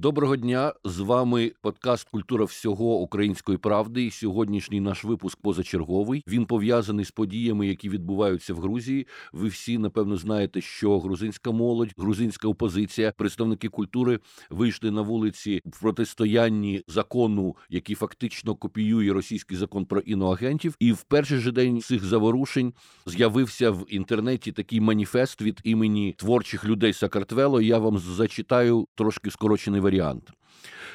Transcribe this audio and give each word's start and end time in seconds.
Доброго 0.00 0.36
дня! 0.36 0.72
З 0.84 0.98
вами 0.98 1.52
подкаст 1.62 2.08
Культура 2.08 2.44
всього 2.44 3.00
української 3.00 3.58
правди. 3.58 4.04
І 4.04 4.10
сьогоднішній 4.10 4.80
наш 4.80 5.04
випуск 5.04 5.38
позачерговий. 5.40 6.24
Він 6.28 6.46
пов'язаний 6.46 7.04
з 7.04 7.10
подіями, 7.10 7.66
які 7.66 7.88
відбуваються 7.88 8.54
в 8.54 8.58
Грузії. 8.58 9.06
Ви 9.32 9.48
всі 9.48 9.78
напевно 9.78 10.16
знаєте, 10.16 10.60
що 10.60 11.00
грузинська 11.00 11.50
молодь, 11.50 11.94
грузинська 11.96 12.48
опозиція, 12.48 13.12
представники 13.16 13.68
культури 13.68 14.18
вийшли 14.50 14.90
на 14.90 15.02
вулиці 15.02 15.60
в 15.64 15.80
протистоянні 15.80 16.82
закону, 16.88 17.56
який 17.68 17.96
фактично 17.96 18.54
копіює 18.54 19.12
російський 19.12 19.56
закон 19.56 19.86
про 19.86 20.00
іноагентів. 20.00 20.74
І 20.78 20.92
в 20.92 21.02
перший 21.02 21.38
же 21.38 21.52
день 21.52 21.80
цих 21.80 22.04
заворушень 22.04 22.74
з'явився 23.06 23.70
в 23.70 23.86
інтернеті 23.88 24.52
такий 24.52 24.80
маніфест 24.80 25.42
від 25.42 25.60
імені 25.64 26.14
творчих 26.18 26.64
людей 26.64 26.92
Сакартвело. 26.92 27.60
Я 27.60 27.78
вам 27.78 27.98
зачитаю 27.98 28.86
трошки 28.94 29.30
скорочений 29.30 29.80
варіант. 29.80 29.89
вариант. 29.90 30.30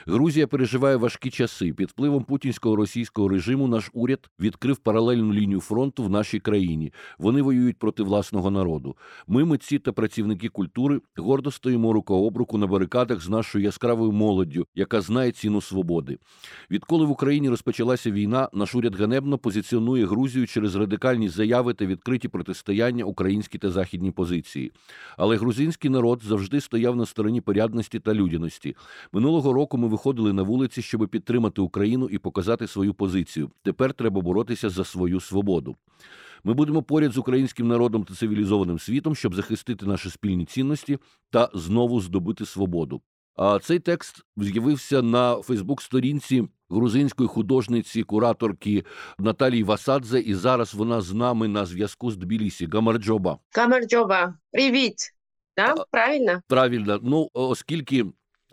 Грузія 0.08 0.48
переживає 0.48 0.96
важкі 0.96 1.30
часи. 1.30 1.74
Під 1.74 1.90
впливом 1.90 2.24
путінського 2.24 2.76
російського 2.76 3.28
режиму 3.28 3.68
наш 3.68 3.90
уряд 3.94 4.30
відкрив 4.40 4.78
паралельну 4.78 5.34
лінію 5.34 5.62
фронту 5.62 6.04
в 6.04 6.10
нашій 6.10 6.40
країні. 6.40 6.94
Вони 7.18 7.42
воюють 7.42 7.80
проти 7.80 8.04
власного 8.04 8.52
народу. 8.52 8.96
Ми, 9.28 9.46
митці 9.46 9.80
та 9.80 9.92
працівники 9.92 10.50
культури, 10.50 11.02
гордо 11.18 11.52
стоїмо 11.52 11.94
рука 11.94 12.14
об 12.14 12.38
руку 12.38 12.58
на 12.58 12.68
барикадах 12.68 13.22
з 13.22 13.30
нашою 13.30 13.64
яскравою 13.66 14.12
молоддю, 14.12 14.68
яка 14.76 15.02
знає 15.02 15.32
ціну 15.32 15.62
свободи. 15.62 16.18
Відколи 16.72 17.06
в 17.06 17.10
Україні 17.10 17.50
розпочалася 17.50 18.12
війна, 18.12 18.50
наш 18.54 18.76
уряд 18.76 18.96
ганебно 18.96 19.38
позиціонує 19.38 20.06
Грузію 20.06 20.48
через 20.48 20.76
радикальні 20.76 21.30
заяви 21.30 21.74
та 21.74 21.86
відкриті 21.86 22.28
протистояння 22.28 23.06
українській 23.06 23.58
та 23.58 23.72
західній 23.72 24.12
позиції. 24.12 24.72
Але 25.18 25.38
грузинський 25.38 25.90
народ 25.90 26.22
завжди 26.24 26.62
стояв 26.62 26.96
на 26.96 27.06
стороні 27.06 27.42
порядності 27.42 28.00
та 28.00 28.14
людяності. 28.14 28.76
Минулого 29.14 29.54
року 29.54 29.78
ми 29.78 29.95
виходили 29.96 30.34
на 30.34 30.44
вулиці, 30.44 30.82
щоб 30.82 31.08
підтримати 31.08 31.62
Україну 31.62 32.10
і 32.10 32.18
показати 32.18 32.68
свою 32.68 32.94
позицію. 32.94 33.52
Тепер 33.64 33.94
треба 33.94 34.22
боротися 34.22 34.70
за 34.70 34.84
свою 34.84 35.20
свободу. 35.20 35.76
Ми 36.44 36.54
будемо 36.54 36.84
поряд 36.84 37.12
з 37.12 37.18
українським 37.18 37.68
народом 37.68 38.04
та 38.04 38.14
цивілізованим 38.14 38.80
світом, 38.80 39.16
щоб 39.16 39.36
захистити 39.36 39.86
наші 39.86 40.10
спільні 40.10 40.46
цінності 40.46 40.98
та 41.30 41.50
знову 41.54 42.02
здобути 42.02 42.46
свободу. 42.46 43.02
А 43.36 43.60
цей 43.60 43.80
текст 43.80 44.26
з'явився 44.38 45.02
на 45.02 45.36
Фейсбук-сторінці 45.36 46.48
грузинської 46.70 47.30
художниці, 47.30 48.04
кураторки 48.04 48.84
Наталії 49.20 49.64
Васадзе, 49.64 50.20
і 50.20 50.34
зараз 50.34 50.74
вона 50.74 51.02
з 51.02 51.14
нами 51.14 51.48
на 51.48 51.66
зв'язку 51.66 52.12
з 52.12 52.18
Тбілісі. 52.18 52.68
Гамарджоба. 52.74 53.40
Гамарджоба, 53.56 54.34
привіт! 54.52 54.96
Да? 55.58 55.76
Правильно? 55.92 56.42
Правильно. 56.48 57.00
Ну, 57.04 57.30
оскільки 57.34 58.06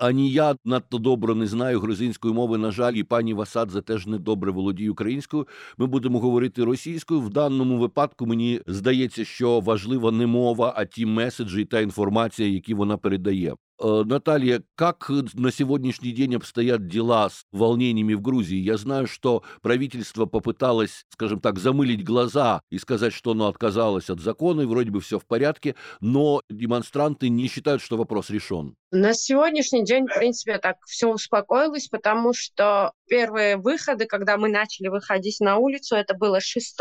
ані 0.02 0.30
я 0.30 0.56
надто 0.64 0.98
добре 0.98 1.34
не 1.34 1.46
знаю 1.46 1.80
грузинської 1.80 2.34
мови. 2.34 2.58
На 2.58 2.70
жаль, 2.70 2.92
і 2.92 3.02
пані 3.02 3.34
Васадзе 3.34 3.80
теж 3.82 4.06
не 4.06 4.18
добре 4.18 4.52
володіє 4.52 4.90
українською. 4.90 5.46
Ми 5.78 5.86
будемо 5.86 6.18
говорити 6.20 6.64
російською. 6.64 7.20
В 7.20 7.30
даному 7.30 7.78
випадку 7.78 8.26
мені 8.26 8.60
здається, 8.66 9.24
що 9.24 9.60
важлива 9.60 10.10
не 10.10 10.26
мова, 10.26 10.74
а 10.76 10.84
ті 10.84 11.06
меседжі 11.06 11.64
та 11.64 11.80
інформація, 11.80 12.48
які 12.48 12.74
вона 12.74 12.96
передає. 12.96 13.54
Э, 13.82 14.04
Наталья, 14.06 14.62
как 14.76 15.08
на 15.08 15.50
сегодняшний 15.50 16.12
день 16.12 16.36
обстоят 16.36 16.86
дела 16.86 17.28
с 17.28 17.44
волнениями 17.50 18.14
в 18.14 18.20
Грузии? 18.20 18.56
Я 18.56 18.76
знаю, 18.76 19.08
что 19.08 19.42
правительство 19.60 20.24
попыталось, 20.24 21.04
скажем 21.08 21.40
так, 21.40 21.58
замылить 21.58 22.04
глаза 22.04 22.62
и 22.70 22.78
сказать, 22.78 23.12
что 23.12 23.32
оно 23.32 23.48
отказалось 23.48 24.08
от 24.08 24.20
закона, 24.20 24.60
и 24.60 24.66
вроде 24.66 24.92
бы 24.92 25.00
все 25.00 25.18
в 25.18 25.26
порядке, 25.26 25.74
но 26.00 26.42
демонстранты 26.48 27.28
не 27.28 27.48
считают, 27.48 27.82
что 27.82 27.96
вопрос 27.96 28.30
решен. 28.30 28.76
На 28.92 29.14
сегодняшний 29.14 29.84
день, 29.84 30.06
в 30.06 30.14
принципе, 30.14 30.58
так 30.58 30.76
все 30.86 31.08
успокоилось, 31.08 31.88
потому 31.88 32.32
что 32.34 32.92
первые 33.12 33.58
выходы, 33.58 34.06
когда 34.06 34.38
мы 34.38 34.48
начали 34.48 34.88
выходить 34.88 35.38
на 35.40 35.58
улицу, 35.58 35.96
это 35.96 36.14
было 36.14 36.40
6 36.40 36.80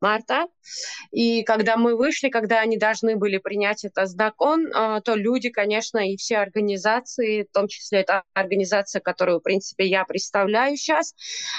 марта. 0.00 0.46
И 1.10 1.42
когда 1.42 1.76
мы 1.76 1.96
вышли, 1.96 2.28
когда 2.28 2.60
они 2.60 2.76
должны 2.76 3.16
были 3.16 3.38
принять 3.38 3.84
этот 3.84 4.08
закон, 4.08 4.68
а, 4.74 5.00
то 5.00 5.14
люди, 5.14 5.50
конечно, 5.50 5.98
и 5.98 6.16
все 6.16 6.38
организации, 6.38 7.42
в 7.42 7.52
том 7.52 7.68
числе 7.68 8.00
это 8.00 8.22
организация, 8.34 9.00
которую, 9.00 9.40
в 9.40 9.42
принципе, 9.42 9.86
я 9.86 10.04
представляю 10.04 10.76
сейчас, 10.76 11.14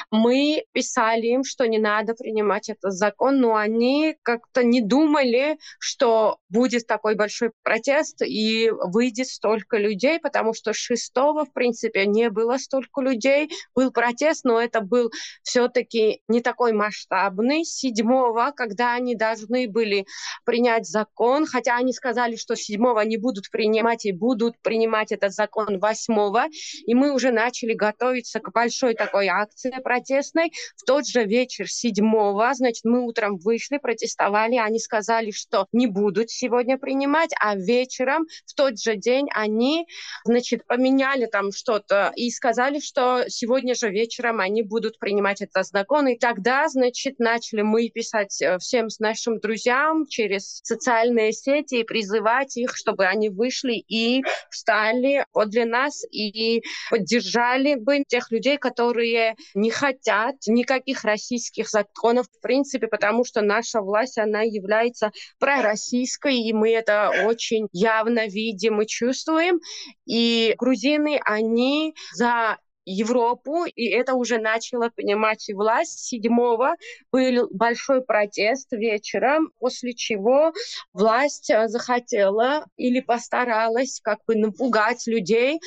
мы 0.09 0.63
писали 0.71 1.27
им, 1.27 1.43
что 1.43 1.67
не 1.67 1.79
надо 1.79 2.13
принимать 2.13 2.69
этот 2.69 2.93
закон, 2.93 3.39
но 3.39 3.55
они 3.55 4.15
как-то 4.23 4.63
не 4.63 4.81
думали, 4.81 5.57
что 5.79 6.37
будет 6.49 6.87
такой 6.87 7.15
большой 7.15 7.51
протест 7.63 8.21
и 8.21 8.71
выйдет 8.71 9.27
столько 9.27 9.77
людей, 9.77 10.19
потому 10.19 10.53
что 10.53 10.73
шестого, 10.73 11.45
в 11.45 11.53
принципе, 11.53 12.05
не 12.05 12.29
было 12.29 12.57
столько 12.57 13.01
людей, 13.01 13.49
был 13.75 13.91
протест, 14.01 14.45
но 14.45 14.59
это 14.59 14.81
был 14.81 15.11
все-таки 15.43 16.21
не 16.27 16.41
такой 16.41 16.73
масштабный. 16.73 17.63
Седьмого, 17.63 18.51
когда 18.55 18.95
они 18.95 19.13
должны 19.13 19.67
были 19.69 20.07
принять 20.43 20.87
закон, 20.87 21.45
хотя 21.45 21.75
они 21.75 21.93
сказали, 21.93 22.35
что 22.35 22.55
седьмого 22.55 23.01
не 23.01 23.17
будут 23.17 23.51
принимать 23.51 24.05
и 24.05 24.11
будут 24.11 24.59
принимать 24.63 25.11
этот 25.11 25.33
закон 25.33 25.77
восьмого, 25.77 26.45
и 26.87 26.95
мы 26.95 27.13
уже 27.13 27.31
начали 27.31 27.73
готовиться 27.73 28.39
к 28.39 28.51
большой 28.51 28.95
такой 28.95 29.27
акции 29.27 29.69
протестной. 29.83 30.51
В 30.77 30.83
тот 30.85 31.07
же 31.07 31.23
вечер 31.23 31.69
седьмого, 31.69 32.51
значит, 32.55 32.85
мы 32.85 33.05
утром 33.05 33.37
вышли, 33.37 33.77
протестовали, 33.77 34.55
они 34.55 34.79
сказали, 34.79 35.29
что 35.29 35.67
не 35.71 35.85
будут 35.85 36.31
сегодня 36.31 36.79
принимать, 36.79 37.29
а 37.39 37.55
вечером 37.55 38.25
в 38.47 38.55
тот 38.55 38.79
же 38.79 38.95
день 38.95 39.27
они, 39.35 39.85
значит, 40.23 40.65
поменяли 40.65 41.27
там 41.27 41.51
что-то 41.51 42.11
и 42.15 42.31
сказали, 42.31 42.79
что 42.79 43.25
сегодня 43.27 43.75
же 43.81 43.89
вечером 43.89 44.39
они 44.39 44.63
будут 44.63 44.99
принимать 44.99 45.41
этот 45.41 45.65
закон. 45.65 46.07
И 46.07 46.17
тогда, 46.17 46.67
значит, 46.69 47.19
начали 47.19 47.61
мы 47.61 47.89
писать 47.89 48.41
э, 48.41 48.57
всем 48.59 48.87
нашим 48.99 49.39
друзьям 49.39 50.05
через 50.07 50.61
социальные 50.63 51.33
сети 51.33 51.75
и 51.75 51.83
призывать 51.83 52.57
их, 52.57 52.75
чтобы 52.75 53.05
они 53.05 53.29
вышли 53.29 53.73
и 53.73 54.23
встали 54.49 55.25
подле 55.33 55.65
нас 55.65 56.03
и 56.11 56.63
поддержали 56.89 57.75
бы 57.75 58.03
тех 58.07 58.31
людей, 58.31 58.57
которые 58.57 59.35
не 59.53 59.71
хотят 59.71 60.35
никаких 60.47 61.03
российских 61.03 61.69
законов 61.69 62.27
в 62.27 62.41
принципе, 62.41 62.87
потому 62.87 63.25
что 63.25 63.41
наша 63.41 63.81
власть, 63.81 64.17
она 64.17 64.41
является 64.41 65.11
пророссийской, 65.39 66.37
и 66.37 66.53
мы 66.53 66.71
это 66.71 67.11
очень 67.25 67.67
явно 67.71 68.27
видим 68.27 68.81
и 68.81 68.87
чувствуем. 68.87 69.59
И 70.05 70.53
грузины, 70.57 71.19
они 71.23 71.95
за 72.13 72.57
Европу, 72.85 73.65
и 73.65 73.85
это 73.89 74.15
уже 74.15 74.39
начало 74.39 74.89
понимать 74.89 75.47
и 75.49 75.53
власть. 75.53 75.99
Седьмого 75.99 76.75
был 77.11 77.47
большой 77.51 78.03
протест 78.03 78.71
вечером, 78.71 79.51
после 79.59 79.93
чего 79.93 80.53
власть 80.93 81.49
э, 81.49 81.67
захотела 81.67 82.65
или 82.77 82.99
постаралась 82.99 83.99
как 84.03 84.19
бы 84.25 84.35
напугать 84.35 85.05
людей, 85.07 85.59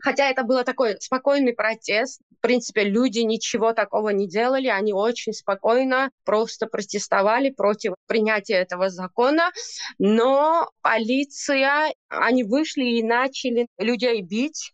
хотя 0.00 0.28
это 0.28 0.42
был 0.42 0.62
такой 0.64 0.96
спокойный 1.00 1.52
протест. 1.52 2.20
В 2.38 2.40
принципе, 2.40 2.84
люди 2.84 3.20
ничего 3.20 3.72
такого 3.72 4.10
не 4.10 4.28
делали, 4.28 4.68
они 4.68 4.92
очень 4.92 5.32
спокойно 5.32 6.10
просто 6.24 6.66
протестовали 6.66 7.50
против 7.50 7.94
принятия 8.06 8.54
этого 8.54 8.88
закона, 8.88 9.50
но 9.98 10.68
полиция, 10.82 11.92
они 12.08 12.44
вышли 12.44 12.84
и 12.84 13.02
начали 13.02 13.66
людей 13.78 14.20
бить, 14.22 14.72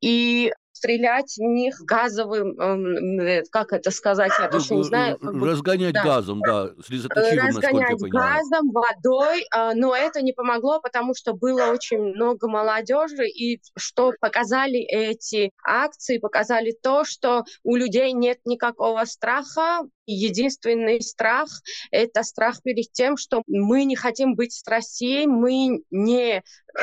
и 0.00 0.52
стрелять 0.80 1.36
в 1.36 1.42
них 1.42 1.78
газовым, 1.80 2.58
э, 2.58 3.42
как 3.50 3.72
это 3.74 3.90
сказать, 3.90 4.32
я 4.38 4.48
точно 4.48 4.74
не 4.76 4.84
знаю. 4.84 5.18
Разгонять 5.20 5.92
да. 5.92 6.02
газом, 6.02 6.40
да, 6.40 6.70
слезоточивым, 6.84 7.48
Разгонять 7.48 8.00
газом, 8.00 8.70
водой, 8.72 9.44
а, 9.52 9.74
но 9.74 9.94
это 9.94 10.22
не 10.22 10.32
помогло, 10.32 10.80
потому 10.80 11.14
что 11.14 11.34
было 11.34 11.66
очень 11.66 11.98
много 11.98 12.48
молодежи, 12.48 13.28
и 13.28 13.60
что 13.76 14.12
показали 14.20 14.78
эти 14.78 15.50
акции, 15.62 16.16
показали 16.16 16.74
то, 16.82 17.04
что 17.04 17.44
у 17.62 17.76
людей 17.76 18.12
нет 18.12 18.38
никакого 18.46 19.04
страха, 19.04 19.82
единственный 20.12 21.00
страх– 21.00 21.48
это 21.90 22.22
страх 22.22 22.62
перед 22.62 22.92
тем, 22.92 23.16
что 23.16 23.42
мы 23.46 23.84
не 23.84 23.96
хотим 23.96 24.34
быть 24.34 24.52
с 24.52 24.66
Россией, 24.66 25.26
мы 25.26 25.82
не 25.90 26.42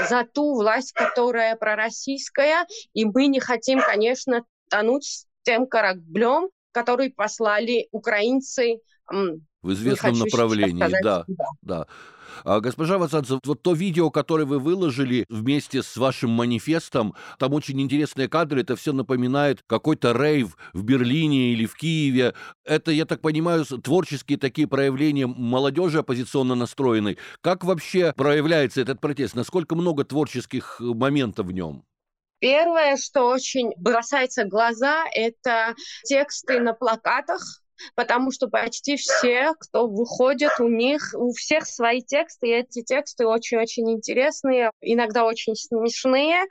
за 0.10 0.26
ту 0.26 0.56
власть, 0.56 0.94
которая 0.94 1.56
пророссийская, 1.56 2.66
и 2.94 3.06
мы 3.06 3.28
не 3.28 3.40
хотим, 3.40 3.80
конечно, 3.80 4.44
тонуть 4.70 5.06
с 5.06 5.26
тем 5.44 5.68
кораблем, 5.68 6.50
который 6.72 7.12
послали 7.12 7.88
украинцы 7.92 8.80
в 9.10 9.74
известном 9.74 10.20
направлении, 10.20 11.02
да, 11.02 11.26
да. 11.62 11.88
А, 12.44 12.60
госпожа 12.60 12.98
Васадзе, 12.98 13.40
вот 13.44 13.62
то 13.62 13.74
видео, 13.74 14.10
которое 14.10 14.46
вы 14.46 14.60
выложили 14.60 15.26
вместе 15.30 15.84
с 15.84 15.98
вашим 15.98 16.32
манифестом, 16.32 17.16
там 17.40 17.54
очень 17.54 17.80
интересные 17.82 18.28
кадры, 18.28 18.62
это 18.62 18.76
все 18.76 18.94
напоминает 18.94 19.64
какой-то 19.68 20.14
рейв 20.14 20.58
в 20.74 20.84
Берлине 20.84 21.54
или 21.54 21.66
в 21.66 21.76
Киеве. 21.76 22.34
Это, 22.64 22.92
я 22.92 23.06
так 23.06 23.22
понимаю, 23.22 23.66
творческие 23.66 24.38
такие 24.38 24.68
проявления 24.68 25.28
молодежи 25.28 26.00
оппозиционно 26.00 26.56
настроенной. 26.56 27.18
Как 27.42 27.64
вообще 27.64 28.14
проявляется 28.16 28.82
этот 28.82 29.00
протест? 29.00 29.36
Насколько 29.36 29.76
много 29.76 30.04
творческих 30.04 30.80
моментов 30.80 31.48
в 31.48 31.52
нем? 31.52 31.84
Первое, 32.40 32.98
что 32.98 33.28
очень 33.30 33.72
бросается 33.78 34.46
в 34.46 34.50
глаза, 34.50 35.06
это 35.12 35.74
тексты 36.04 36.60
на 36.60 36.74
плакатах, 36.74 37.42
потому 37.96 38.32
что 38.32 38.48
почти 38.48 38.98
все, 38.98 39.54
кто 39.60 39.88
выходит, 39.88 40.52
у 40.60 40.68
них, 40.68 41.14
у 41.16 41.32
всех 41.34 41.66
свои 41.66 42.02
тексты, 42.02 42.48
и 42.48 42.52
эти 42.52 42.84
тексты 42.84 43.26
очень-очень 43.26 43.92
интересные, 43.92 44.72
иногда 44.82 45.26
очень 45.26 45.56
смешные. 45.56 46.44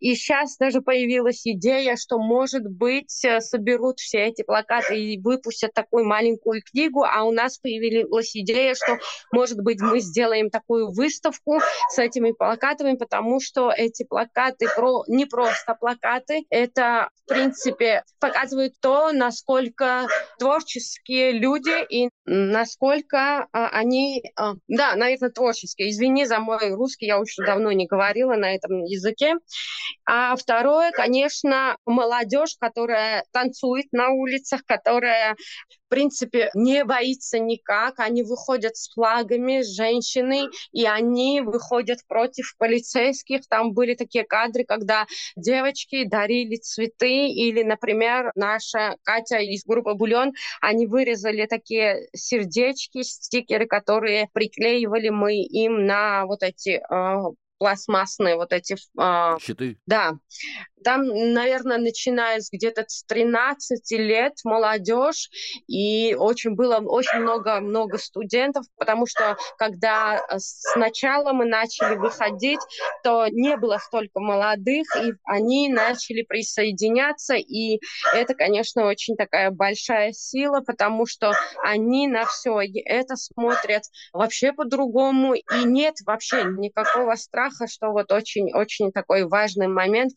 И 0.00 0.14
сейчас 0.14 0.56
даже 0.58 0.80
появилась 0.80 1.46
идея, 1.46 1.96
что, 1.96 2.18
может 2.18 2.64
быть, 2.64 3.24
э, 3.24 3.40
соберут 3.40 3.98
все 3.98 4.26
эти 4.26 4.42
плакаты 4.42 4.98
и 4.98 5.20
выпустят 5.20 5.72
такую 5.74 6.04
маленькую 6.04 6.62
книгу, 6.62 7.04
а 7.04 7.24
у 7.24 7.32
нас 7.32 7.58
появилась 7.58 8.36
идея, 8.36 8.74
что, 8.74 8.98
может 9.32 9.58
быть, 9.58 9.80
мы 9.80 10.00
сделаем 10.00 10.50
такую 10.50 10.92
выставку 10.92 11.60
с 11.90 11.98
этими 11.98 12.32
плакатами, 12.32 12.96
потому 12.96 13.40
что 13.40 13.70
эти 13.70 14.04
плакаты 14.04 14.66
про, 14.74 15.04
не 15.08 15.26
просто 15.26 15.74
плакаты, 15.74 16.44
это, 16.50 17.08
в 17.24 17.28
принципе, 17.28 18.04
показывает 18.20 18.74
то, 18.80 19.12
насколько 19.12 20.06
творчество 20.38 20.73
творческие 20.74 21.32
люди 21.32 21.84
и 21.88 22.10
насколько 22.26 23.46
а, 23.52 23.68
они, 23.68 24.22
а, 24.36 24.54
да, 24.68 24.96
наверное, 24.96 25.30
творческие. 25.30 25.90
Извини 25.90 26.24
за 26.26 26.38
мой 26.40 26.74
русский, 26.74 27.06
я 27.06 27.20
очень 27.20 27.44
давно 27.44 27.72
не 27.72 27.86
говорила 27.86 28.34
на 28.34 28.54
этом 28.54 28.82
языке. 28.84 29.34
А 30.06 30.34
второе, 30.36 30.90
конечно, 30.90 31.76
молодежь, 31.86 32.56
которая 32.58 33.24
танцует 33.32 33.86
на 33.92 34.10
улицах, 34.10 34.62
которая 34.66 35.36
принципе, 35.94 36.50
не 36.54 36.84
боится 36.84 37.38
никак. 37.38 38.00
Они 38.00 38.24
выходят 38.24 38.76
с 38.76 38.92
флагами, 38.92 39.62
с 39.62 39.76
женщиной, 39.76 40.48
и 40.72 40.84
они 40.86 41.40
выходят 41.40 42.00
против 42.08 42.56
полицейских. 42.58 43.46
Там 43.48 43.72
были 43.72 43.94
такие 43.94 44.24
кадры, 44.24 44.64
когда 44.64 45.06
девочки 45.36 46.04
дарили 46.04 46.56
цветы, 46.56 47.28
или, 47.28 47.62
например, 47.62 48.32
наша 48.34 48.96
Катя 49.04 49.38
из 49.38 49.64
группы 49.64 49.94
«Бульон», 49.94 50.32
они 50.60 50.88
вырезали 50.88 51.46
такие 51.46 52.08
сердечки, 52.12 53.02
стикеры, 53.02 53.66
которые 53.66 54.28
приклеивали 54.32 55.10
мы 55.10 55.36
им 55.36 55.86
на 55.86 56.26
вот 56.26 56.42
эти 56.42 56.80
э, 56.90 57.34
пластмассные 57.64 58.36
вот 58.36 58.52
эти... 58.52 58.76
Э, 59.00 59.38
Щиты? 59.40 59.78
Да. 59.86 60.12
Там, 60.84 61.06
наверное, 61.06 61.78
начиная 61.78 62.40
с 62.40 62.50
где-то 62.52 62.84
с 62.86 63.04
13 63.04 63.90
лет 63.92 64.34
молодежь, 64.44 65.30
и 65.66 66.14
очень 66.14 66.54
было 66.56 66.76
очень 66.80 67.20
много-много 67.20 67.96
студентов, 67.96 68.66
потому 68.76 69.06
что 69.06 69.38
когда 69.56 70.16
э, 70.16 70.34
сначала 70.38 71.32
мы 71.32 71.46
начали 71.46 71.96
выходить, 71.96 72.60
то 73.02 73.26
не 73.28 73.56
было 73.56 73.78
столько 73.78 74.20
молодых, 74.20 74.86
и 75.02 75.14
они 75.24 75.70
начали 75.70 76.20
присоединяться, 76.20 77.34
и 77.34 77.80
это, 78.12 78.34
конечно, 78.34 78.84
очень 78.84 79.16
такая 79.16 79.50
большая 79.50 80.12
сила, 80.12 80.60
потому 80.60 81.06
что 81.06 81.32
они 81.62 82.08
на 82.08 82.26
все 82.26 82.60
это 82.84 83.16
смотрят 83.16 83.84
вообще 84.12 84.52
по-другому, 84.52 85.32
и 85.32 85.64
нет 85.64 85.94
вообще 86.04 86.44
никакого 86.44 87.14
страха, 87.14 87.53
что 87.66 87.90
вот 87.90 88.12
очень-очень 88.12 88.92
такой 88.92 89.26
важный 89.26 89.68
момент. 89.68 90.12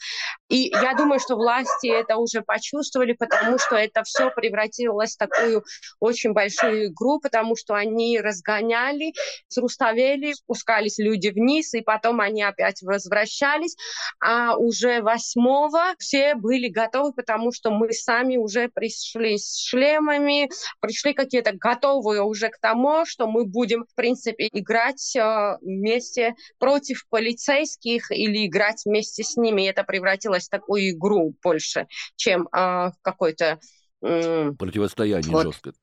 И 0.50 0.70
я 0.70 0.94
думаю, 0.96 1.20
что 1.20 1.36
власти 1.36 1.88
это 1.88 2.18
уже 2.18 2.42
почувствовали, 2.42 3.14
потому 3.14 3.58
что 3.58 3.76
это 3.76 4.04
все 4.04 4.30
превратилось 4.32 5.16
в 5.16 5.18
такую 5.18 5.64
очень 6.00 6.34
большую 6.34 6.88
игру, 6.88 7.20
потому 7.20 7.56
что 7.56 7.74
они 7.74 8.20
разгоняли, 8.20 9.14
сруставели, 9.48 10.34
спускались 10.34 10.98
люди 10.98 11.30
вниз, 11.30 11.74
и 11.74 11.82
потом 11.82 12.22
они 12.22 12.44
опять 12.44 12.82
возвращались. 12.82 13.76
А 14.20 14.56
уже 14.58 15.02
восьмого 15.02 15.94
все 16.00 16.36
были 16.36 16.68
готовы, 16.68 17.14
потому 17.14 17.52
что 17.52 17.72
мы 17.72 17.92
сами 17.92 18.38
уже 18.38 18.70
пришли 18.70 19.38
с 19.38 19.58
шлемами, 19.58 20.50
пришли 20.80 21.14
какие-то 21.14 21.52
готовые 21.54 22.24
уже 22.24 22.50
к 22.50 22.58
тому, 22.60 23.06
что 23.06 23.28
мы 23.28 23.46
будем, 23.46 23.86
в 23.86 23.96
принципе, 23.96 24.48
играть 24.52 25.16
э, 25.16 25.58
вместе 25.62 26.36
против 26.60 27.06
полицейских 27.18 28.12
или 28.12 28.46
играть 28.46 28.84
вместе 28.86 29.24
с 29.24 29.38
ними. 29.38 29.64
И 29.64 29.66
это 29.66 29.84
превратилось 29.84 30.46
в 30.46 30.52
такую 30.52 30.92
игру 30.92 31.34
больше, 31.44 31.88
чем 32.16 32.48
э, 32.56 32.92
какой-то... 33.02 33.60
Э, 34.04 34.52
Противостояние 34.52 35.32
вот. 35.32 35.48
жесткое 35.48 35.74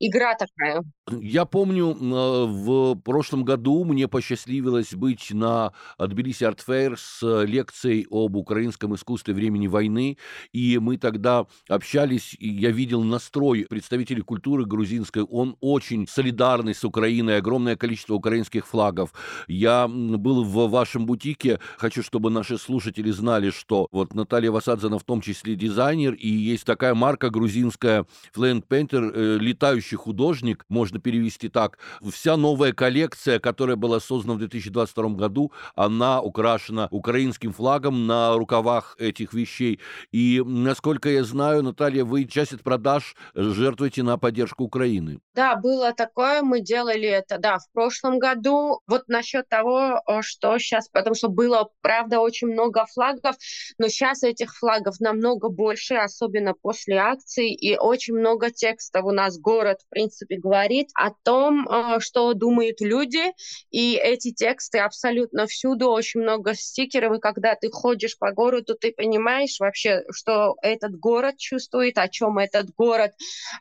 игра 0.00 0.34
такая. 0.34 0.82
Я 1.10 1.44
помню, 1.44 1.96
а, 2.00 2.46
в 2.46 2.94
прошлом 2.96 3.44
году 3.44 3.84
мне 3.84 4.08
посчастливилось 4.08 4.94
быть 4.94 5.30
на 5.32 5.72
Тбилиси 5.98 6.44
Арт 6.44 6.60
Фейр 6.60 6.96
с 6.98 7.44
лекцией 7.44 8.06
об 8.10 8.36
украинском 8.36 8.94
искусстве 8.94 9.34
времени 9.34 9.66
войны, 9.66 10.18
и 10.52 10.78
мы 10.78 10.96
тогда 10.96 11.46
общались, 11.68 12.36
и 12.38 12.48
я 12.48 12.70
видел 12.70 13.02
настрой 13.02 13.66
представителей 13.68 14.22
культуры 14.22 14.64
грузинской, 14.64 15.22
он 15.22 15.56
очень 15.60 16.06
солидарный 16.06 16.74
с 16.74 16.84
Украиной, 16.84 17.38
огромное 17.38 17.76
количество 17.76 18.14
украинских 18.14 18.66
флагов. 18.66 19.12
Я 19.46 19.88
был 19.88 20.44
в 20.44 20.68
вашем 20.68 21.06
бутике, 21.06 21.60
хочу, 21.76 22.02
чтобы 22.02 22.30
наши 22.30 22.58
слушатели 22.58 23.10
знали, 23.10 23.50
что 23.50 23.88
вот 23.92 24.14
Наталья 24.14 24.50
Васадзана 24.50 24.98
в 24.98 25.04
том 25.04 25.20
числе 25.20 25.56
дизайнер, 25.56 26.14
и 26.14 26.28
есть 26.28 26.64
такая 26.64 26.94
марка 26.94 27.30
грузинская 27.30 28.06
Flying 28.34 28.64
Painter, 28.66 29.12
э, 29.14 29.38
летающий 29.38 29.96
художник, 29.96 30.64
можно 30.68 30.97
можно 30.98 31.00
перевести 31.00 31.48
так. 31.48 31.78
Вся 32.10 32.36
новая 32.36 32.72
коллекция, 32.72 33.38
которая 33.38 33.76
была 33.76 34.00
создана 34.00 34.34
в 34.34 34.38
2022 34.38 35.08
году, 35.10 35.52
она 35.76 36.20
украшена 36.20 36.88
украинским 36.90 37.52
флагом 37.52 38.06
на 38.06 38.34
рукавах 38.36 38.96
этих 38.98 39.32
вещей. 39.34 39.80
И, 40.12 40.42
насколько 40.44 41.08
я 41.08 41.24
знаю, 41.24 41.62
Наталья, 41.62 42.04
вы 42.04 42.24
часть 42.24 42.52
от 42.52 42.62
продаж 42.62 43.16
жертвуете 43.34 44.02
на 44.02 44.18
поддержку 44.18 44.64
Украины. 44.64 45.20
Да, 45.34 45.56
было 45.56 45.92
такое, 45.92 46.42
мы 46.42 46.60
делали 46.60 47.08
это, 47.08 47.38
да, 47.38 47.58
в 47.58 47.70
прошлом 47.72 48.18
году. 48.18 48.80
Вот 48.86 49.08
насчет 49.08 49.48
того, 49.48 50.02
что 50.22 50.58
сейчас, 50.58 50.88
потому 50.88 51.14
что 51.14 51.28
было, 51.28 51.68
правда, 51.80 52.20
очень 52.20 52.48
много 52.48 52.86
флагов, 52.86 53.36
но 53.78 53.88
сейчас 53.88 54.22
этих 54.22 54.56
флагов 54.56 55.00
намного 55.00 55.48
больше, 55.48 55.94
особенно 55.94 56.54
после 56.54 56.96
акции, 56.96 57.54
и 57.54 57.76
очень 57.76 58.14
много 58.14 58.50
текстов 58.50 59.04
у 59.04 59.12
нас 59.12 59.38
город, 59.38 59.78
в 59.86 59.90
принципе, 59.90 60.38
говорит, 60.38 60.87
говорит 60.88 60.90
о 60.94 61.10
том, 61.24 61.68
э, 61.68 62.00
что 62.00 62.32
думают 62.34 62.80
люди, 62.80 63.32
и 63.70 63.94
эти 63.94 64.32
тексты 64.32 64.78
абсолютно 64.78 65.46
всюду, 65.46 65.90
очень 65.90 66.20
много 66.20 66.54
стикеров, 66.54 67.16
и 67.16 67.20
когда 67.20 67.54
ты 67.54 67.70
ходишь 67.70 68.18
по 68.18 68.32
городу, 68.32 68.74
ты 68.74 68.92
понимаешь 68.92 69.58
вообще, 69.60 70.04
что 70.10 70.56
этот 70.62 70.98
город 70.98 71.36
чувствует, 71.38 71.98
о 71.98 72.08
чем 72.08 72.38
этот 72.38 72.70
город 72.76 73.12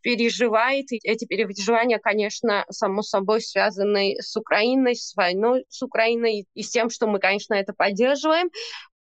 переживает, 0.02 0.92
и 0.92 1.00
эти 1.04 1.26
переживания, 1.26 2.00
конечно, 2.00 2.66
само 2.70 3.02
собой 3.02 3.42
связаны 3.42 4.16
с 4.20 4.36
Украиной, 4.36 4.96
с 4.96 5.16
войной 5.16 5.66
с 5.70 5.82
Украиной 5.82 6.46
и 6.54 6.64
с 6.64 6.70
тем, 6.70 6.90
что 6.90 7.08
мы, 7.08 7.20
конечно, 7.20 7.54
это 7.54 7.74
поддерживаем. 7.74 8.50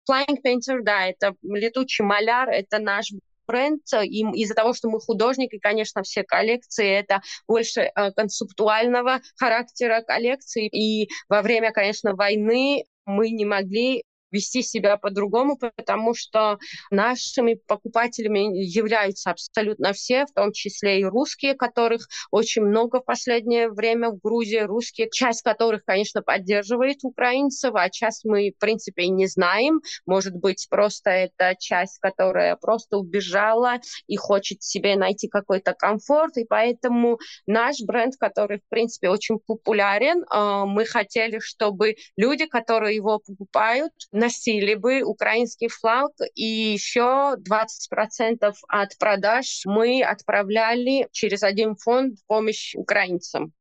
Flying 0.08 0.38
Painter, 0.44 0.82
да, 0.82 1.06
это 1.06 1.34
летучий 1.42 2.04
маляр, 2.04 2.48
это 2.48 2.78
наш 2.78 3.10
бренд. 3.46 3.82
Им 3.92 4.32
из-за 4.32 4.54
того, 4.54 4.74
что 4.74 4.88
мы 4.88 5.00
художники, 5.00 5.58
конечно, 5.58 6.02
все 6.02 6.24
коллекции 6.24 6.90
это 6.90 7.22
больше 7.46 7.82
э, 7.94 8.12
концептуального 8.12 9.20
характера 9.36 10.02
коллекции. 10.02 10.66
И 10.66 11.08
во 11.28 11.42
время, 11.42 11.72
конечно, 11.72 12.14
войны 12.14 12.84
мы 13.04 13.30
не 13.30 13.44
могли 13.44 14.04
вести 14.36 14.62
себя 14.62 14.96
по-другому, 14.98 15.58
потому 15.58 16.14
что 16.14 16.58
нашими 16.90 17.54
покупателями 17.54 18.56
являются 18.62 19.30
абсолютно 19.30 19.92
все, 19.92 20.26
в 20.26 20.32
том 20.32 20.52
числе 20.52 21.00
и 21.00 21.04
русские, 21.04 21.54
которых 21.54 22.06
очень 22.30 22.62
много 22.62 23.00
в 23.00 23.04
последнее 23.04 23.70
время 23.70 24.10
в 24.10 24.18
Грузии, 24.18 24.58
русские, 24.58 25.08
часть 25.10 25.42
которых, 25.42 25.84
конечно, 25.84 26.22
поддерживает 26.22 26.98
украинцев, 27.02 27.72
а 27.74 27.88
часть 27.90 28.24
мы, 28.24 28.52
в 28.54 28.58
принципе, 28.58 29.04
и 29.04 29.10
не 29.10 29.26
знаем. 29.26 29.80
Может 30.06 30.34
быть, 30.34 30.66
просто 30.68 31.10
это 31.10 31.54
часть, 31.58 31.98
которая 31.98 32.56
просто 32.56 32.98
убежала 32.98 33.76
и 34.06 34.16
хочет 34.16 34.62
себе 34.62 34.96
найти 34.96 35.28
какой-то 35.28 35.72
комфорт, 35.72 36.36
и 36.36 36.44
поэтому 36.44 37.18
наш 37.46 37.76
бренд, 37.86 38.14
который, 38.18 38.58
в 38.58 38.68
принципе, 38.68 39.08
очень 39.08 39.38
популярен, 39.38 40.22
э, 40.22 40.64
мы 40.66 40.84
хотели, 40.84 41.38
чтобы 41.38 41.96
люди, 42.16 42.46
которые 42.46 42.96
его 42.96 43.18
покупают, 43.18 43.92
носили 44.26 44.74
бы 44.74 45.02
украинский 45.02 45.68
флаг, 45.68 46.10
и 46.34 46.44
еще 46.44 47.36
20% 47.38 48.54
от 48.68 48.98
продаж 48.98 49.62
мы 49.64 50.02
отправляли 50.02 51.08
через 51.12 51.42
один 51.44 51.76
фонд 51.76 52.18
помощь 52.26 52.74
украинцам. 52.74 53.52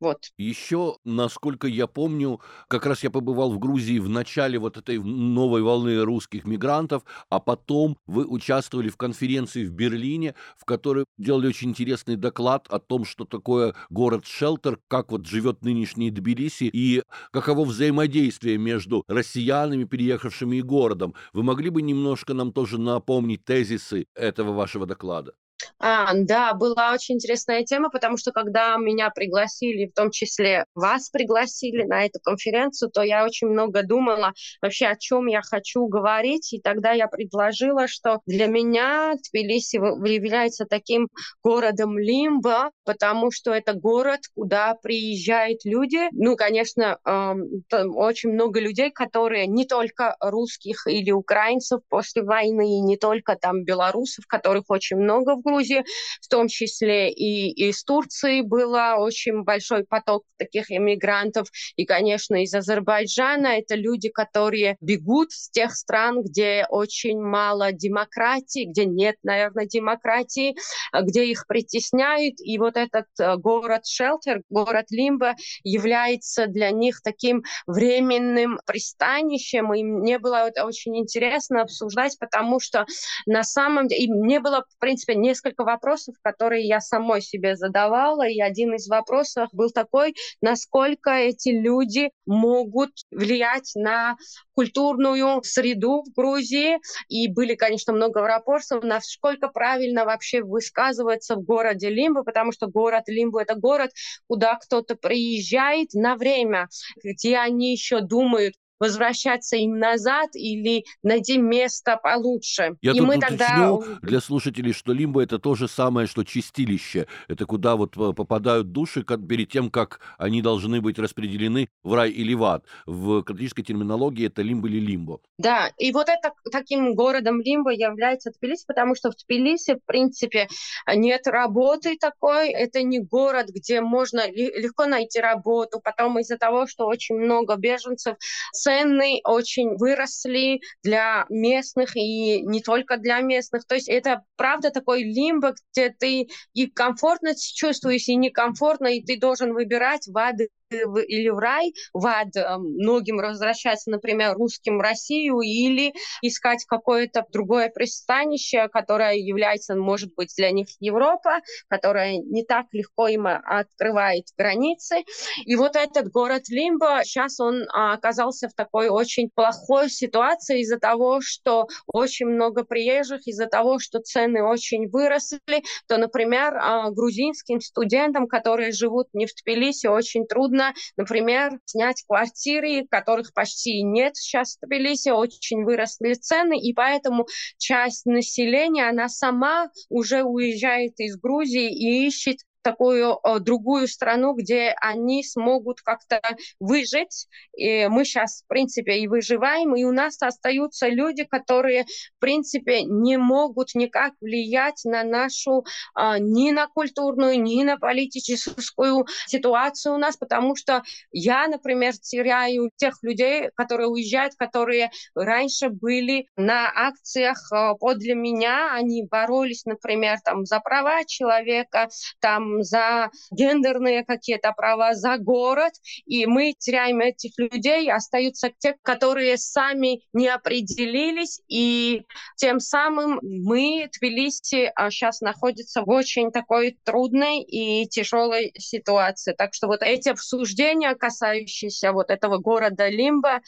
Вот. 0.00 0.30
Еще, 0.38 0.96
насколько 1.04 1.66
я 1.66 1.86
помню, 1.86 2.40
как 2.68 2.86
раз 2.86 3.02
я 3.04 3.10
побывал 3.10 3.52
в 3.52 3.58
Грузии 3.58 3.98
в 3.98 4.08
начале 4.08 4.58
вот 4.58 4.78
этой 4.78 4.98
новой 4.98 5.60
волны 5.60 6.02
русских 6.02 6.46
мигрантов, 6.46 7.02
а 7.28 7.38
потом 7.38 7.98
вы 8.06 8.24
участвовали 8.26 8.88
в 8.88 8.96
конференции 8.96 9.66
в 9.66 9.72
Берлине, 9.72 10.34
в 10.56 10.64
которой 10.64 11.04
делали 11.18 11.48
очень 11.48 11.68
интересный 11.68 12.16
доклад 12.16 12.66
о 12.70 12.78
том, 12.78 13.04
что 13.04 13.26
такое 13.26 13.74
город-шелтер, 13.90 14.78
как 14.88 15.12
вот 15.12 15.26
живет 15.26 15.62
нынешний 15.62 16.10
Тбилиси 16.10 16.70
и 16.72 17.02
каково 17.30 17.66
взаимодействие 17.66 18.56
между 18.56 19.04
россиянами, 19.06 19.84
переехавшими 19.84 20.56
и 20.56 20.62
городом. 20.62 21.14
Вы 21.34 21.42
могли 21.42 21.68
бы 21.68 21.82
немножко 21.82 22.32
нам 22.32 22.52
тоже 22.52 22.78
напомнить 22.80 23.44
тезисы 23.44 24.06
этого 24.14 24.52
вашего 24.54 24.86
доклада? 24.86 25.34
А, 25.78 26.12
да, 26.14 26.54
была 26.54 26.92
очень 26.92 27.16
интересная 27.16 27.64
тема, 27.64 27.90
потому 27.90 28.16
что 28.16 28.32
когда 28.32 28.76
меня 28.76 29.10
пригласили, 29.10 29.86
в 29.86 29.94
том 29.94 30.10
числе 30.10 30.64
вас 30.74 31.10
пригласили 31.10 31.84
на 31.84 32.04
эту 32.04 32.20
конференцию, 32.20 32.90
то 32.90 33.02
я 33.02 33.24
очень 33.24 33.48
много 33.48 33.82
думала 33.82 34.32
вообще, 34.60 34.86
о 34.86 34.96
чем 34.96 35.26
я 35.26 35.42
хочу 35.42 35.86
говорить, 35.86 36.52
и 36.52 36.60
тогда 36.60 36.92
я 36.92 37.06
предложила, 37.06 37.88
что 37.88 38.20
для 38.26 38.46
меня 38.46 39.14
Тбилиси 39.14 39.76
является 39.76 40.66
таким 40.66 41.08
городом 41.42 41.98
лимба, 41.98 42.70
потому 42.84 43.30
что 43.30 43.52
это 43.52 43.74
город, 43.74 44.20
куда 44.34 44.74
приезжают 44.74 45.60
люди. 45.64 46.08
Ну, 46.12 46.36
конечно, 46.36 46.98
э, 47.04 47.84
очень 47.84 48.30
много 48.30 48.60
людей, 48.60 48.90
которые 48.90 49.46
не 49.46 49.64
только 49.64 50.16
русских 50.20 50.86
или 50.86 51.10
украинцев 51.10 51.80
после 51.88 52.22
войны, 52.22 52.78
и 52.78 52.80
не 52.80 52.96
только 52.96 53.36
там 53.36 53.64
белорусов, 53.64 54.26
которых 54.26 54.64
очень 54.68 54.96
много 54.96 55.36
в 55.36 55.42
Грузии, 55.42 55.59
в 55.64 56.28
том 56.28 56.48
числе 56.48 57.10
и 57.10 57.50
из 57.68 57.84
Турции 57.84 58.42
было 58.42 58.96
очень 58.98 59.42
большой 59.42 59.84
поток 59.84 60.24
таких 60.38 60.70
иммигрантов, 60.70 61.48
и, 61.76 61.84
конечно, 61.84 62.42
из 62.42 62.54
Азербайджана. 62.54 63.58
Это 63.58 63.74
люди, 63.74 64.08
которые 64.08 64.76
бегут 64.80 65.32
с 65.32 65.50
тех 65.50 65.74
стран, 65.74 66.22
где 66.22 66.66
очень 66.68 67.20
мало 67.20 67.72
демократии, 67.72 68.64
где 68.64 68.84
нет, 68.86 69.16
наверное, 69.22 69.66
демократии, 69.66 70.56
где 70.92 71.24
их 71.26 71.46
притесняют. 71.46 72.40
И 72.40 72.58
вот 72.58 72.76
этот 72.76 73.06
э, 73.18 73.36
город 73.36 73.86
Шелтер, 73.86 74.42
город 74.48 74.86
Лимба, 74.90 75.34
является 75.62 76.46
для 76.46 76.70
них 76.70 77.00
таким 77.02 77.42
временным 77.66 78.58
пристанищем. 78.66 79.72
И 79.74 79.82
мне 79.82 80.18
было 80.18 80.48
это 80.48 80.64
очень 80.64 80.96
интересно 80.98 81.62
обсуждать, 81.62 82.16
потому 82.18 82.60
что 82.60 82.86
на 83.26 83.42
самом 83.42 83.88
деле, 83.88 84.04
и 84.04 84.10
мне 84.10 84.40
было, 84.40 84.64
в 84.68 84.78
принципе, 84.78 85.14
несколько 85.14 85.49
вопросов, 85.58 86.14
которые 86.22 86.66
я 86.66 86.80
самой 86.80 87.22
себе 87.22 87.56
задавала, 87.56 88.26
и 88.26 88.40
один 88.40 88.74
из 88.74 88.88
вопросов 88.88 89.48
был 89.52 89.70
такой, 89.70 90.14
насколько 90.40 91.10
эти 91.10 91.50
люди 91.50 92.10
могут 92.26 92.90
влиять 93.10 93.72
на 93.74 94.16
культурную 94.54 95.42
среду 95.42 96.02
в 96.02 96.12
Грузии, 96.14 96.78
и 97.08 97.28
были, 97.28 97.54
конечно, 97.54 97.92
много 97.92 98.18
вопросов, 98.18 98.84
насколько 98.84 99.48
правильно 99.48 100.04
вообще 100.04 100.42
высказываться 100.42 101.36
в 101.36 101.42
городе 101.42 101.88
Лимбо, 101.88 102.22
потому 102.22 102.52
что 102.52 102.66
город 102.66 103.04
Лимбо— 103.06 103.42
это 103.42 103.54
город, 103.54 103.90
куда 104.28 104.56
кто-то 104.56 104.96
приезжает 104.96 105.94
на 105.94 106.16
время, 106.16 106.68
где 107.02 107.38
они 107.38 107.72
еще 107.72 108.00
думают, 108.00 108.54
возвращаться 108.80 109.56
им 109.56 109.78
назад 109.78 110.30
или 110.34 110.84
найти 111.02 111.38
место 111.38 111.98
получше. 112.02 112.76
Я 112.80 112.92
и 112.92 112.98
тут 112.98 113.06
мы 113.06 113.18
тогда... 113.18 113.78
для 114.02 114.20
слушателей, 114.20 114.72
что 114.72 114.92
лимбо 114.92 115.22
это 115.22 115.38
то 115.38 115.54
же 115.54 115.68
самое, 115.68 116.06
что 116.06 116.24
чистилище. 116.24 117.06
Это 117.28 117.46
куда 117.46 117.76
вот 117.76 117.96
э, 117.96 118.12
попадают 118.14 118.72
души 118.72 119.04
перед 119.04 119.50
тем, 119.50 119.70
как 119.70 120.00
они 120.18 120.42
должны 120.42 120.80
быть 120.80 120.98
распределены 120.98 121.68
в 121.82 121.94
рай 121.94 122.10
или 122.10 122.34
в 122.34 122.42
ад. 122.44 122.64
В 122.86 123.22
католической 123.22 123.62
терминологии 123.62 124.26
это 124.26 124.42
лимбо 124.42 124.68
или 124.68 124.80
лимбо. 124.80 125.20
Да, 125.38 125.70
и 125.78 125.92
вот 125.92 126.08
это 126.08 126.32
таким 126.50 126.94
городом 126.94 127.40
лимбо 127.40 127.70
является 127.70 128.30
Тбилиси, 128.30 128.64
потому 128.66 128.94
что 128.94 129.10
в 129.10 129.16
Тбилиси, 129.16 129.74
в 129.74 129.84
принципе, 129.84 130.48
нет 130.86 131.26
работы 131.26 131.96
такой. 131.98 132.50
Это 132.50 132.82
не 132.82 133.00
город, 133.00 133.48
где 133.48 133.80
можно 133.80 134.30
легко 134.30 134.86
найти 134.86 135.20
работу. 135.20 135.80
Потом 135.82 136.18
из-за 136.20 136.38
того, 136.38 136.66
что 136.66 136.86
очень 136.86 137.16
много 137.16 137.56
беженцев 137.56 138.16
с 138.52 138.69
цены 138.70 139.20
очень 139.24 139.76
выросли 139.76 140.60
для 140.82 141.26
местных 141.28 141.96
и 141.96 142.42
не 142.42 142.60
только 142.62 142.96
для 142.96 143.20
местных. 143.20 143.66
То 143.66 143.74
есть 143.74 143.88
это 143.88 144.22
правда 144.36 144.70
такой 144.70 145.02
лимбо, 145.02 145.54
где 145.72 145.90
ты 145.90 146.28
и 146.52 146.66
комфортно 146.66 147.34
чувствуешь, 147.34 148.08
и 148.08 148.16
некомфортно, 148.16 148.88
и 148.88 149.02
ты 149.02 149.18
должен 149.18 149.52
выбирать 149.52 150.06
воды 150.06 150.48
или 150.70 151.28
в 151.28 151.38
рай, 151.38 151.72
в 151.92 152.06
ад, 152.06 152.36
э, 152.36 152.56
многим 152.58 153.16
возвращаться, 153.16 153.90
например, 153.90 154.34
русским 154.34 154.78
в 154.78 154.80
Россию 154.80 155.40
или 155.40 155.92
искать 156.22 156.64
какое-то 156.66 157.24
другое 157.32 157.70
пристанище, 157.70 158.68
которое 158.68 159.14
является, 159.14 159.74
может 159.74 160.14
быть, 160.14 160.32
для 160.36 160.50
них 160.50 160.68
Европа, 160.80 161.40
которая 161.68 162.16
не 162.18 162.44
так 162.44 162.66
легко 162.72 163.08
им 163.08 163.26
открывает 163.26 164.26
границы. 164.36 165.04
И 165.44 165.56
вот 165.56 165.76
этот 165.76 166.10
город 166.10 166.48
Лимбо, 166.48 167.00
сейчас 167.04 167.40
он 167.40 167.64
а, 167.72 167.94
оказался 167.94 168.48
в 168.48 168.54
такой 168.54 168.88
очень 168.88 169.30
плохой 169.34 169.90
ситуации 169.90 170.60
из-за 170.60 170.78
того, 170.78 171.20
что 171.20 171.66
очень 171.86 172.26
много 172.26 172.64
приезжих, 172.64 173.26
из-за 173.26 173.46
того, 173.46 173.78
что 173.78 174.00
цены 174.00 174.42
очень 174.42 174.88
выросли, 174.88 175.62
то, 175.88 175.96
например, 175.96 176.56
а, 176.56 176.90
грузинским 176.90 177.60
студентам, 177.60 178.26
которые 178.26 178.72
живут 178.72 179.08
не 179.12 179.26
в 179.26 179.30
Тбилиси, 179.34 179.86
очень 179.86 180.26
трудно 180.26 180.59
трудно, 180.60 180.74
например, 180.96 181.58
снять 181.64 182.04
квартиры, 182.06 182.86
которых 182.90 183.32
почти 183.32 183.82
нет 183.82 184.16
сейчас 184.16 184.56
в 184.56 184.66
Тбилиси, 184.66 185.10
очень 185.10 185.64
выросли 185.64 186.14
цены, 186.14 186.58
и 186.58 186.72
поэтому 186.74 187.26
часть 187.58 188.06
населения, 188.06 188.88
она 188.88 189.08
сама 189.08 189.70
уже 189.88 190.22
уезжает 190.22 190.98
из 190.98 191.16
Грузии 191.16 191.70
и 191.70 192.06
ищет 192.06 192.38
такую 192.62 193.18
э, 193.22 193.38
другую 193.40 193.88
страну, 193.88 194.34
где 194.34 194.74
они 194.80 195.24
смогут 195.24 195.80
как-то 195.80 196.20
выжить. 196.58 197.28
И 197.56 197.86
мы 197.88 198.04
сейчас, 198.04 198.42
в 198.42 198.48
принципе, 198.48 198.98
и 198.98 199.08
выживаем, 199.08 199.74
и 199.76 199.84
у 199.84 199.92
нас 199.92 200.20
остаются 200.22 200.88
люди, 200.88 201.24
которые, 201.24 201.84
в 201.84 202.20
принципе, 202.20 202.82
не 202.82 203.16
могут 203.16 203.74
никак 203.74 204.12
влиять 204.20 204.82
на 204.84 205.04
нашу 205.04 205.64
э, 205.98 206.18
ни 206.18 206.50
на 206.50 206.66
культурную, 206.66 207.40
ни 207.40 207.62
на 207.62 207.76
политическую 207.78 209.06
ситуацию 209.26 209.94
у 209.94 209.98
нас, 209.98 210.16
потому 210.16 210.56
что 210.56 210.82
я, 211.12 211.48
например, 211.48 211.94
теряю 211.96 212.70
тех 212.76 213.02
людей, 213.02 213.50
которые 213.54 213.88
уезжают, 213.88 214.34
которые 214.36 214.90
раньше 215.14 215.68
были 215.68 216.26
на 216.36 216.70
акциях 216.74 217.38
э, 217.52 217.74
подле 217.78 218.14
меня, 218.14 218.74
они 218.74 219.04
боролись, 219.04 219.64
например, 219.64 220.18
там 220.24 220.44
за 220.44 220.60
права 220.60 221.04
человека, 221.04 221.88
там 222.20 222.49
за 222.60 223.10
гендерные 223.30 224.04
какие-то 224.04 224.52
права, 224.52 224.94
за 224.94 225.18
город, 225.18 225.72
и 226.06 226.26
мы 226.26 226.54
теряем 226.58 227.00
этих 227.00 227.32
людей, 227.38 227.90
остаются 227.90 228.50
те, 228.58 228.76
которые 228.82 229.36
сами 229.36 230.02
не 230.12 230.28
определились, 230.28 231.40
и 231.48 232.02
тем 232.36 232.60
самым 232.60 233.18
мы, 233.22 233.88
Тбилиси, 233.98 234.72
сейчас 234.90 235.22
а, 235.22 235.26
находится 235.26 235.82
в 235.82 235.88
очень 235.90 236.30
такой 236.30 236.78
трудной 236.84 237.42
и 237.42 237.86
тяжелой 237.88 238.52
ситуации. 238.58 239.32
Так 239.32 239.54
что 239.54 239.66
вот 239.66 239.82
эти 239.82 240.08
обсуждения, 240.08 240.94
касающиеся 240.94 241.92
вот 241.92 242.10
этого 242.10 242.38
города 242.38 242.88
Лимба, 242.88 243.40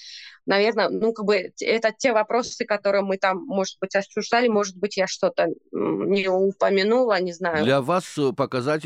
наверное, 0.47 0.89
ну, 0.89 1.13
как 1.13 1.27
бы 1.27 1.53
это 1.61 1.93
те 1.97 2.13
вопросы, 2.13 2.65
которые 2.65 3.03
мы 3.03 3.17
там, 3.17 3.45
может 3.45 3.77
быть, 3.81 3.95
обсуждали, 3.95 4.49
может 4.49 4.77
быть, 4.77 4.97
я 4.97 5.07
что-то 5.07 5.47
не 5.71 6.29
упомянула, 6.29 7.21
не 7.21 7.33
знаю. 7.33 7.65
Для 7.65 7.81
вас 7.81 8.19
э, 8.19 8.33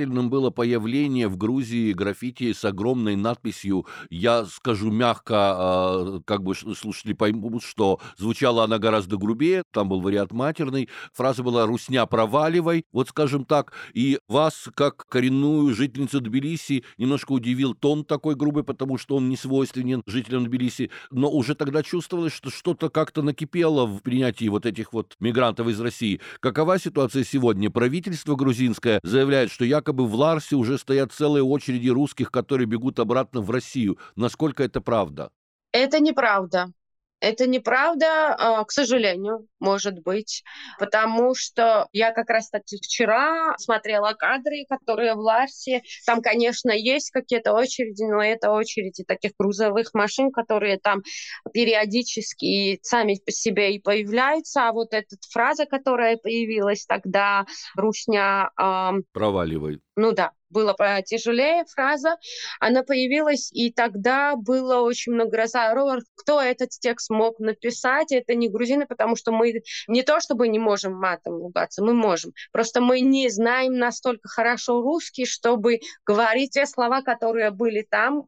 показательным 0.06 0.30
было 0.30 0.50
появление 0.50 1.28
в 1.28 1.36
Грузии 1.36 1.92
граффити 1.92 2.52
с 2.52 2.64
огромной 2.64 3.16
надписью, 3.16 3.86
я 4.10 4.44
скажу 4.44 4.90
мягко, 4.90 5.34
а, 5.34 6.20
как 6.24 6.42
бы 6.42 6.54
слушатели 6.54 7.12
поймут, 7.12 7.62
что 7.62 7.98
звучала 8.16 8.64
она 8.64 8.78
гораздо 8.78 9.16
грубее, 9.16 9.62
там 9.72 9.88
был 9.88 10.00
вариант 10.00 10.32
матерный, 10.32 10.88
фраза 11.12 11.42
была 11.42 11.66
«русня 11.66 12.06
проваливай», 12.06 12.84
вот 12.92 13.08
скажем 13.08 13.44
так, 13.44 13.72
и 13.94 14.18
вас, 14.28 14.68
как 14.74 15.06
коренную 15.08 15.74
жительницу 15.74 16.20
Тбилиси, 16.20 16.84
немножко 16.98 17.32
удивил 17.32 17.74
тон 17.74 18.04
такой 18.04 18.36
грубый, 18.36 18.62
потому 18.62 18.98
что 18.98 19.16
он 19.16 19.28
не 19.28 19.36
свойственен 19.36 20.02
жителям 20.06 20.44
Тбилиси, 20.44 20.90
но 21.10 21.30
уже 21.30 21.54
тогда 21.54 21.82
чувствовалось, 21.82 22.32
что 22.32 22.50
что-то 22.50 22.90
как-то 22.90 23.22
накипело 23.22 23.86
в 23.86 24.00
принятии 24.02 24.48
вот 24.48 24.66
этих 24.66 24.92
вот 24.92 25.14
мигрантов 25.20 25.68
из 25.68 25.80
России. 25.80 26.20
Какова 26.40 26.78
ситуация 26.78 27.24
сегодня? 27.24 27.70
Правительство 27.70 28.36
грузинское 28.36 29.00
заявляет, 29.02 29.50
что 29.50 29.64
якобы 29.64 29.95
в 30.04 30.14
Ларсе 30.14 30.56
уже 30.56 30.78
стоят 30.78 31.12
целые 31.12 31.42
очереди 31.42 31.88
русских, 31.88 32.30
которые 32.30 32.66
бегут 32.66 32.98
обратно 32.98 33.40
в 33.40 33.50
Россию. 33.50 33.98
Насколько 34.16 34.64
это 34.64 34.80
правда? 34.80 35.30
Это 35.72 36.00
неправда. 36.00 36.72
Это 37.20 37.46
неправда, 37.46 38.34
а, 38.34 38.64
к 38.64 38.70
сожалению, 38.70 39.48
может 39.58 40.00
быть, 40.02 40.42
потому 40.78 41.34
что 41.34 41.88
я 41.92 42.12
как 42.12 42.28
раз 42.28 42.50
таки 42.50 42.76
вчера 42.76 43.56
смотрела 43.58 44.12
кадры, 44.12 44.66
которые 44.68 45.14
в 45.14 45.18
Ларсе. 45.18 45.82
Там, 46.04 46.20
конечно, 46.20 46.70
есть 46.70 47.10
какие-то 47.10 47.54
очереди, 47.54 48.02
но 48.04 48.22
это 48.22 48.50
очереди 48.50 49.02
таких 49.04 49.32
грузовых 49.38 49.94
машин, 49.94 50.30
которые 50.30 50.78
там 50.78 51.02
периодически 51.54 52.78
сами 52.82 53.18
по 53.24 53.32
себе 53.32 53.74
и 53.74 53.80
появляются. 53.80 54.68
А 54.68 54.72
вот 54.72 54.92
эта 54.92 55.16
фраза, 55.30 55.64
которая 55.64 56.18
появилась 56.18 56.84
тогда, 56.84 57.46
Русня... 57.76 58.50
Эм... 58.60 59.04
Проваливай. 59.12 59.80
Ну 59.96 60.12
да, 60.12 60.32
было 60.50 60.72
потяжелее 60.72 61.64
фраза, 61.66 62.16
она 62.60 62.82
появилась, 62.82 63.50
и 63.52 63.72
тогда 63.72 64.36
было 64.36 64.80
очень 64.80 65.12
много 65.12 65.36
разговоров, 65.36 66.02
кто 66.16 66.40
этот 66.40 66.70
текст 66.70 67.10
мог 67.10 67.38
написать, 67.38 68.12
это 68.12 68.34
не 68.34 68.48
грузины, 68.48 68.86
потому 68.86 69.16
что 69.16 69.32
мы 69.32 69.62
не 69.88 70.02
то 70.02 70.20
чтобы 70.20 70.48
не 70.48 70.58
можем 70.58 70.94
матом 70.94 71.34
ругаться, 71.34 71.82
мы 71.84 71.94
можем, 71.94 72.32
просто 72.52 72.80
мы 72.80 73.00
не 73.00 73.28
знаем 73.28 73.78
настолько 73.78 74.28
хорошо 74.28 74.80
русский, 74.80 75.26
чтобы 75.26 75.80
говорить 76.04 76.52
те 76.52 76.66
слова, 76.66 77.02
которые 77.02 77.50
были 77.50 77.86
там, 77.88 78.24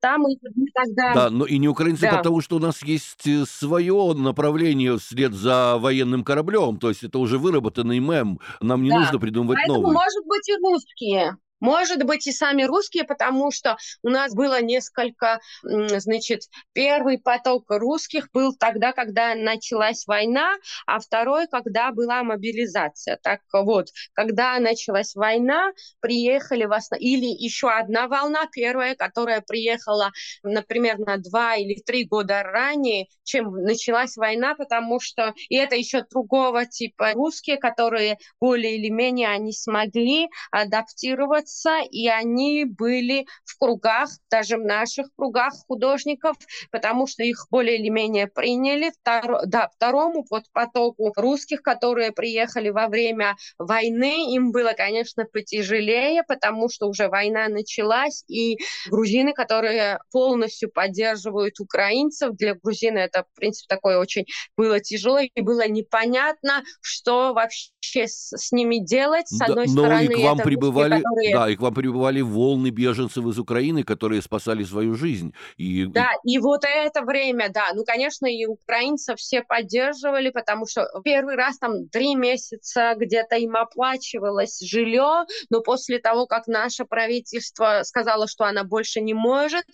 там 0.00 0.28
и 0.28 0.36
тогда. 0.74 1.14
Да, 1.14 1.30
но 1.30 1.46
и 1.46 1.58
не 1.58 1.68
украинцы, 1.68 2.02
да. 2.02 2.18
потому 2.18 2.40
что 2.40 2.56
у 2.56 2.58
нас 2.58 2.82
есть 2.82 3.26
э, 3.26 3.44
свое 3.46 4.14
направление 4.14 4.98
вслед 4.98 5.32
за 5.32 5.76
военным 5.78 6.24
кораблем, 6.24 6.78
то 6.78 6.88
есть 6.88 7.02
это 7.02 7.18
уже 7.18 7.38
выработанный 7.38 7.98
мем, 7.98 8.40
нам 8.60 8.82
не 8.82 8.90
да. 8.90 8.98
нужно 9.00 9.18
придумывать 9.18 9.58
Поэтому, 9.58 9.82
новый. 9.82 9.94
может 9.94 10.24
быть, 10.26 10.48
и 10.48 10.56
русские. 10.62 11.35
Может 11.60 12.04
быть, 12.04 12.26
и 12.26 12.32
сами 12.32 12.64
русские, 12.64 13.04
потому 13.04 13.50
что 13.50 13.76
у 14.02 14.10
нас 14.10 14.34
было 14.34 14.60
несколько, 14.60 15.40
значит, 15.62 16.42
первый 16.72 17.18
поток 17.18 17.64
русских 17.68 18.28
был 18.32 18.54
тогда, 18.54 18.92
когда 18.92 19.34
началась 19.34 20.06
война, 20.06 20.54
а 20.86 20.98
второй, 20.98 21.46
когда 21.46 21.92
была 21.92 22.22
мобилизация. 22.22 23.18
Так 23.22 23.40
вот, 23.52 23.88
когда 24.12 24.58
началась 24.58 25.14
война, 25.14 25.72
приехали 26.00 26.64
в 26.64 26.72
основном, 26.72 27.06
или 27.06 27.26
еще 27.26 27.70
одна 27.70 28.06
волна, 28.06 28.46
первая, 28.52 28.94
которая 28.94 29.40
приехала, 29.40 30.10
например, 30.42 30.98
на 30.98 31.16
два 31.16 31.56
или 31.56 31.80
три 31.80 32.04
года 32.04 32.42
ранее, 32.42 33.06
чем 33.24 33.50
началась 33.62 34.16
война, 34.16 34.54
потому 34.54 35.00
что, 35.00 35.32
и 35.48 35.56
это 35.56 35.74
еще 35.74 36.02
другого 36.10 36.66
типа 36.66 37.12
русские, 37.14 37.56
которые 37.56 38.18
более 38.40 38.76
или 38.76 38.88
менее 38.90 39.28
они 39.28 39.52
смогли 39.52 40.28
адаптировать 40.50 41.45
заниматься, 41.46 41.78
и 41.90 42.08
они 42.08 42.64
были 42.64 43.26
в 43.44 43.58
кругах, 43.58 44.10
даже 44.30 44.56
в 44.56 44.64
наших 44.64 45.06
кругах 45.16 45.52
художников, 45.66 46.36
потому 46.70 47.06
что 47.06 47.22
их 47.22 47.46
более 47.50 47.78
или 47.78 47.88
менее 47.88 48.26
приняли. 48.26 48.90
Втор... 49.00 49.46
Да, 49.46 49.68
второму 49.74 50.24
вот 50.30 50.44
потоку 50.52 51.12
русских, 51.16 51.62
которые 51.62 52.12
приехали 52.12 52.70
во 52.70 52.88
время 52.88 53.36
войны, 53.58 54.34
им 54.34 54.52
было, 54.52 54.72
конечно, 54.76 55.24
потяжелее, 55.24 56.22
потому 56.26 56.68
что 56.68 56.86
уже 56.86 57.08
война 57.08 57.48
началась, 57.48 58.24
и 58.28 58.58
грузины, 58.90 59.32
которые 59.32 59.98
полностью 60.12 60.70
поддерживают 60.70 61.60
украинцев, 61.60 62.34
для 62.36 62.54
грузин 62.54 62.96
это, 62.96 63.24
в 63.24 63.36
принципе, 63.38 63.74
такое 63.74 63.98
очень 63.98 64.26
было 64.56 64.80
тяжело, 64.80 65.18
и 65.18 65.40
было 65.40 65.66
непонятно, 65.68 66.62
что 66.80 67.32
вообще 67.34 68.06
с, 68.06 68.32
с 68.36 68.52
ними 68.52 68.78
делать. 68.78 69.28
С 69.28 69.40
одной 69.40 69.66
да, 69.66 69.72
стороны, 69.72 70.06
но 70.06 70.12
и 70.12 70.22
к 70.22 70.24
вам 70.24 70.38
прибывали, 70.38 70.94
русские, 70.94 71.02
которые... 71.02 71.35
да, 71.36 71.50
и 71.50 71.56
к 71.56 71.60
вам 71.60 71.74
прибывали 71.74 72.20
волны 72.20 72.70
беженцев 72.70 73.24
из 73.26 73.38
Украины, 73.38 73.82
которые 73.82 74.22
спасали 74.22 74.64
свою 74.64 74.94
жизнь. 74.94 75.34
И... 75.56 75.86
Да, 75.86 76.10
и 76.24 76.38
вот 76.38 76.62
это 76.64 77.02
время, 77.02 77.50
да, 77.50 77.66
ну, 77.74 77.84
конечно, 77.84 78.26
и 78.26 78.46
украинцев 78.46 79.18
все 79.18 79.42
поддерживали, 79.42 80.30
потому 80.30 80.66
что 80.66 80.86
первый 81.04 81.36
раз 81.36 81.58
там 81.58 81.88
три 81.88 82.14
месяца 82.14 82.94
где-то 82.96 83.36
им 83.36 83.56
оплачивалось 83.56 84.60
жилье, 84.60 85.26
но 85.50 85.60
после 85.60 85.98
того, 85.98 86.26
как 86.26 86.46
наше 86.46 86.84
правительство 86.84 87.82
сказало, 87.84 88.26
что 88.28 88.44
она 88.44 88.64
больше 88.64 89.00
не 89.00 89.14
может, 89.14 89.66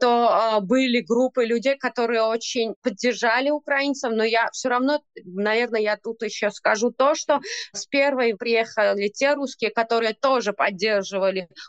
то 0.00 0.58
э, 0.58 0.60
были 0.60 1.00
группы 1.00 1.44
людей, 1.44 1.76
которые 1.76 2.22
очень 2.22 2.74
поддержали 2.82 3.50
украинцев, 3.50 4.12
но 4.12 4.24
я 4.24 4.48
все 4.52 4.68
равно, 4.68 5.00
наверное, 5.24 5.80
я 5.80 5.96
тут 5.96 6.22
еще 6.22 6.50
скажу 6.50 6.90
то, 6.90 7.14
что 7.14 7.40
с 7.72 7.86
первой 7.86 8.36
приехали 8.36 9.08
те 9.08 9.34
русские, 9.34 9.70
которые 9.70 10.14
тоже 10.14 10.52
поддерживали 10.52 10.95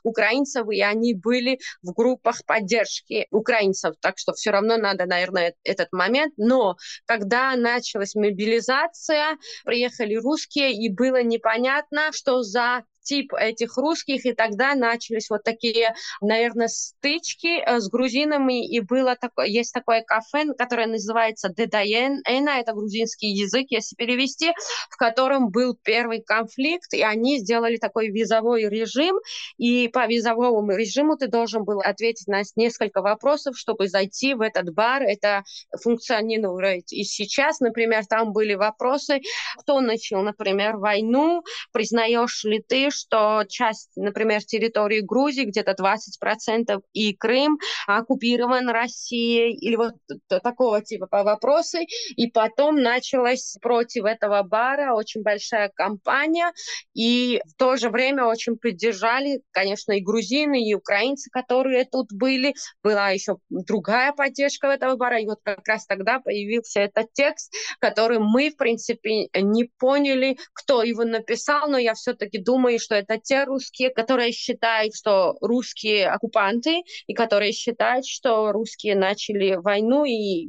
украинцев, 0.04 0.68
и 0.72 0.82
они 0.82 1.14
были 1.14 1.60
в 1.82 1.94
группах 1.94 2.44
поддержки 2.46 3.28
украинцев. 3.32 3.96
Так 4.02 4.18
что 4.18 4.34
все 4.34 4.52
равно 4.52 4.78
надо, 4.78 5.06
наверное, 5.06 5.54
этот 5.64 5.92
момент. 5.92 6.34
Но 6.38 6.76
когда 7.06 7.56
началась 7.56 8.16
мобилизация, 8.16 9.38
приехали 9.66 10.16
русские, 10.16 10.74
и 10.74 10.90
было 10.94 11.24
непонятно, 11.24 12.12
что 12.12 12.44
за 12.44 12.84
тип 13.08 13.34
этих 13.34 13.78
русских, 13.78 14.26
и 14.26 14.34
тогда 14.34 14.76
начались 14.76 15.30
вот 15.30 15.44
такие, 15.44 15.96
наверное, 16.22 16.68
стычки 16.68 17.60
э, 17.60 17.80
с 17.80 17.90
грузинами, 17.90 18.68
и 18.68 18.80
было 18.80 19.16
такое, 19.16 19.48
есть 19.48 19.74
такое 19.74 20.02
кафе, 20.02 20.54
которое 20.58 20.88
называется 20.88 21.50
Дедаен, 21.50 22.22
это 22.26 22.74
грузинский 22.74 23.28
язык, 23.28 23.68
если 23.70 23.96
перевести, 23.96 24.52
в 24.90 24.98
котором 24.98 25.50
был 25.50 25.78
первый 25.84 26.22
конфликт, 26.22 26.94
и 26.94 27.02
они 27.02 27.40
сделали 27.40 27.78
такой 27.78 28.10
визовой 28.10 28.70
режим, 28.70 29.16
и 29.58 29.88
по 29.88 30.08
визовому 30.08 30.76
режиму 30.76 31.18
ты 31.18 31.28
должен 31.28 31.64
был 31.64 31.80
ответить 31.80 32.28
на 32.28 32.42
несколько 32.56 33.02
вопросов, 33.02 33.58
чтобы 33.58 33.88
зайти 33.88 34.34
в 34.34 34.42
этот 34.42 34.74
бар, 34.74 35.04
это 35.04 35.44
функционирует 35.82 36.92
и 36.92 37.04
сейчас, 37.04 37.60
например, 37.60 38.06
там 38.06 38.34
были 38.34 38.54
вопросы, 38.54 39.22
кто 39.60 39.82
начал, 39.82 40.22
например, 40.22 40.78
войну, 40.78 41.44
признаешь 41.72 42.44
ли 42.44 42.64
ты, 42.68 42.90
что 42.98 43.44
часть, 43.48 43.92
например, 43.96 44.44
территории 44.44 45.02
Грузии, 45.02 45.44
где-то 45.44 45.72
20%, 45.72 46.82
и 46.94 47.14
Крым 47.14 47.58
оккупирован 47.88 48.70
Россией, 48.70 49.56
или 49.56 49.76
вот 49.76 49.94
такого 50.28 50.82
типа 50.82 51.08
вопросы. 51.24 51.86
И 52.16 52.28
потом 52.28 52.82
началась 52.82 53.56
против 53.62 54.06
этого 54.06 54.44
бара 54.44 54.94
очень 54.94 55.22
большая 55.22 55.70
кампания, 55.74 56.52
и 56.94 57.42
в 57.46 57.54
то 57.58 57.78
же 57.78 57.90
время 57.90 58.26
очень 58.26 58.58
поддержали, 58.58 59.42
конечно, 59.52 59.94
и 59.94 60.02
грузины, 60.02 60.64
и 60.64 60.74
украинцы, 60.74 61.30
которые 61.32 61.86
тут 61.86 62.12
были. 62.12 62.54
Была 62.84 63.10
еще 63.10 63.38
другая 63.50 64.14
поддержка 64.14 64.68
этого 64.68 64.96
бара, 64.96 65.20
и 65.20 65.26
вот 65.26 65.40
как 65.44 65.68
раз 65.68 65.86
тогда 65.86 66.20
появился 66.20 66.82
этот 66.82 67.14
текст, 67.14 67.54
который 67.80 68.20
мы, 68.20 68.50
в 68.50 68.58
принципе, 68.58 69.28
не 69.34 69.66
поняли, 69.78 70.38
кто 70.54 70.84
его 70.84 71.04
написал, 71.04 71.70
но 71.70 71.78
я 71.78 71.94
все-таки 71.94 72.38
думаю, 72.38 72.80
что 72.88 72.96
это 72.96 73.20
те 73.20 73.44
русские, 73.44 73.90
которые 73.90 74.32
считают, 74.32 74.96
что 74.96 75.36
русские 75.42 76.08
оккупанты, 76.08 76.84
и 77.06 77.14
которые 77.14 77.52
считают, 77.52 78.06
что 78.06 78.54
русские 78.54 78.96
начали 78.96 79.56
войну, 79.56 80.06
и 80.06 80.48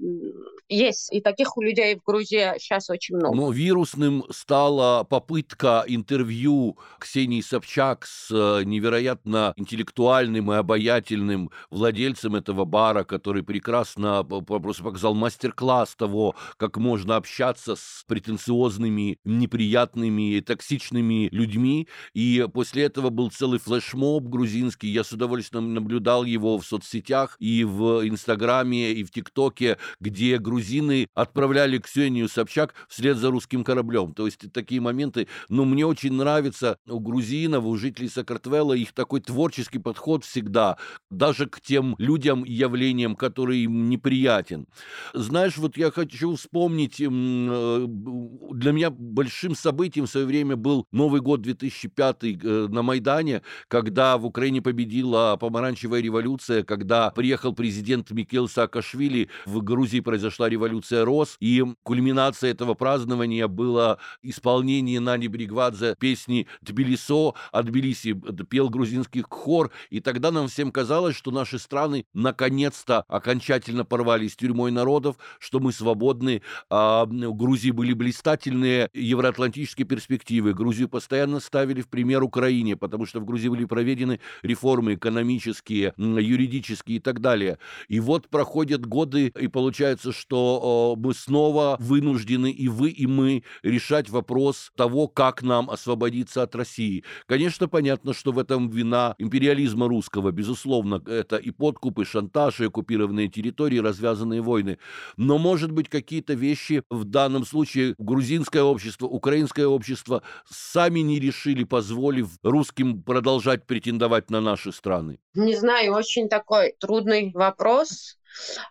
есть. 0.68 1.12
И 1.12 1.20
таких 1.20 1.56
у 1.56 1.62
людей 1.62 1.96
в 1.96 2.04
Грузии 2.04 2.52
сейчас 2.58 2.90
очень 2.90 3.16
много. 3.16 3.34
Но 3.34 3.50
вирусным 3.50 4.24
стала 4.30 5.02
попытка 5.02 5.84
интервью 5.88 6.78
Ксении 7.00 7.40
Собчак 7.40 8.06
с 8.06 8.30
э, 8.30 8.64
невероятно 8.64 9.52
интеллектуальным 9.56 10.52
и 10.52 10.56
обаятельным 10.56 11.50
владельцем 11.70 12.36
этого 12.36 12.64
бара, 12.64 13.02
который 13.02 13.42
прекрасно 13.42 14.22
просто 14.22 14.84
показал 14.84 15.14
мастер-класс 15.14 15.96
того, 15.96 16.36
как 16.56 16.76
можно 16.76 17.16
общаться 17.16 17.74
с 17.74 18.04
претенциозными, 18.06 19.18
неприятными 19.24 20.38
токсичными 20.40 21.28
людьми. 21.32 21.88
И 22.18 22.44
после 22.52 22.82
этого 22.82 23.10
был 23.10 23.30
целый 23.30 23.60
флешмоб 23.60 24.24
грузинский. 24.24 24.88
Я 24.88 25.04
с 25.04 25.12
удовольствием 25.12 25.72
наблюдал 25.72 26.24
его 26.24 26.58
в 26.58 26.66
соцсетях 26.66 27.36
и 27.38 27.62
в 27.62 28.04
Инстаграме, 28.08 28.90
и 28.92 29.04
в 29.04 29.12
ТикТоке, 29.12 29.78
где 30.00 30.38
грузины 30.38 31.06
отправляли 31.14 31.78
Ксению 31.78 32.28
Собчак 32.28 32.74
вслед 32.88 33.18
за 33.18 33.30
русским 33.30 33.62
кораблем. 33.62 34.14
То 34.14 34.26
есть 34.26 34.52
такие 34.52 34.80
моменты. 34.80 35.28
Но 35.48 35.64
мне 35.64 35.86
очень 35.86 36.12
нравится 36.12 36.78
у 36.88 36.98
грузинов, 36.98 37.64
у 37.66 37.76
жителей 37.76 38.08
Сакартвела 38.08 38.72
их 38.72 38.94
такой 38.94 39.20
творческий 39.20 39.78
подход 39.78 40.24
всегда, 40.24 40.76
даже 41.12 41.46
к 41.46 41.60
тем 41.60 41.94
людям 41.98 42.42
и 42.42 42.50
явлениям, 42.50 43.14
которые 43.14 43.62
им 43.62 43.88
неприятен. 43.88 44.66
Знаешь, 45.14 45.56
вот 45.56 45.76
я 45.76 45.92
хочу 45.92 46.34
вспомнить, 46.34 47.00
э, 47.00 47.06
для 47.06 48.72
меня 48.72 48.90
большим 48.90 49.54
событием 49.54 50.06
в 50.06 50.10
свое 50.10 50.26
время 50.26 50.56
был 50.56 50.84
Новый 50.90 51.20
год 51.20 51.42
2005 51.42 52.07
10 52.12 52.44
э, 52.44 52.66
на 52.68 52.82
Майдане, 52.82 53.42
когда 53.68 54.16
в 54.18 54.26
Украине 54.26 54.62
победила 54.62 55.36
помаранчевая 55.38 56.00
революция, 56.00 56.62
когда 56.62 57.10
приехал 57.10 57.52
президент 57.52 58.10
Микел 58.10 58.48
Саакашвили, 58.48 59.28
в 59.46 59.62
Грузии 59.62 60.00
произошла 60.00 60.48
революция 60.48 61.04
РОС, 61.04 61.36
и 61.40 61.64
кульминация 61.82 62.50
этого 62.50 62.74
празднования 62.74 63.48
было 63.48 63.98
исполнение 64.22 65.00
Нани 65.00 65.28
Бригвадзе 65.28 65.96
песни 65.98 66.46
«Тбилисо», 66.62 67.34
от 67.52 67.66
Тбилиси 67.66 68.14
пел 68.48 68.68
грузинский 68.68 69.22
хор, 69.28 69.70
и 69.90 70.00
тогда 70.00 70.30
нам 70.30 70.48
всем 70.48 70.72
казалось, 70.72 71.16
что 71.16 71.30
наши 71.30 71.58
страны 71.58 72.04
наконец-то 72.14 73.04
окончательно 73.08 73.84
порвались 73.84 74.36
тюрьмой 74.36 74.70
народов, 74.70 75.16
что 75.38 75.60
мы 75.60 75.72
свободны, 75.72 76.42
а 76.70 77.04
в 77.04 77.36
Грузии 77.36 77.70
были 77.70 77.92
блистательные 77.92 78.88
евроатлантические 78.94 79.86
перспективы. 79.86 80.54
Грузию 80.54 80.88
постоянно 80.88 81.40
ставили 81.40 81.82
в 81.82 81.88
пример 81.98 82.22
Украине, 82.22 82.76
потому 82.76 83.06
что 83.06 83.18
в 83.18 83.24
Грузии 83.24 83.48
были 83.48 83.64
проведены 83.64 84.20
реформы 84.42 84.94
экономические, 84.94 85.94
юридические 85.96 86.98
и 86.98 87.00
так 87.00 87.20
далее. 87.20 87.58
И 87.88 87.98
вот 87.98 88.28
проходят 88.28 88.86
годы, 88.86 89.32
и 89.36 89.48
получается, 89.48 90.12
что 90.12 90.94
мы 90.96 91.12
снова 91.12 91.76
вынуждены 91.80 92.52
и 92.52 92.68
вы, 92.68 92.90
и 92.90 93.08
мы 93.08 93.42
решать 93.64 94.10
вопрос 94.10 94.70
того, 94.76 95.08
как 95.08 95.42
нам 95.42 95.68
освободиться 95.70 96.44
от 96.44 96.54
России. 96.54 97.02
Конечно, 97.26 97.66
понятно, 97.66 98.14
что 98.14 98.30
в 98.30 98.38
этом 98.38 98.70
вина 98.70 99.16
империализма 99.18 99.88
русского, 99.88 100.30
безусловно, 100.30 101.02
это 101.04 101.34
и 101.34 101.50
подкуп, 101.50 101.98
и 101.98 102.04
шантаж, 102.04 102.60
и 102.60 102.66
оккупированные 102.66 103.26
территории, 103.26 103.78
развязанные 103.78 104.40
войны. 104.40 104.78
Но, 105.16 105.36
может 105.38 105.72
быть, 105.72 105.88
какие-то 105.88 106.34
вещи 106.34 106.84
в 106.90 107.02
данном 107.02 107.44
случае 107.44 107.96
грузинское 107.98 108.62
общество, 108.62 109.06
украинское 109.06 109.66
общество 109.66 110.22
сами 110.48 111.00
не 111.00 111.18
решили, 111.18 111.64
позволив 111.88 112.28
русским 112.42 113.02
продолжать 113.02 113.66
претендовать 113.66 114.30
на 114.30 114.40
наши 114.40 114.72
страны? 114.72 115.18
Не 115.34 115.56
знаю, 115.56 115.94
очень 115.94 116.28
такой 116.28 116.74
трудный 116.78 117.30
вопрос. 117.34 118.18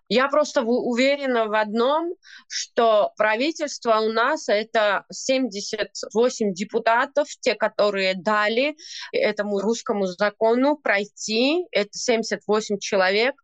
Я 0.09 0.27
просто 0.29 0.61
уверена 0.61 1.45
в 1.47 1.53
одном, 1.53 2.13
что 2.47 3.11
правительство 3.17 3.99
у 3.99 4.11
нас 4.11 4.47
это 4.49 5.05
78 5.11 6.53
депутатов, 6.53 7.27
те, 7.41 7.55
которые 7.55 8.15
дали 8.15 8.75
этому 9.11 9.59
русскому 9.59 10.07
закону 10.07 10.77
пройти, 10.77 11.65
это 11.71 11.89
78 11.91 12.79
человек. 12.79 13.35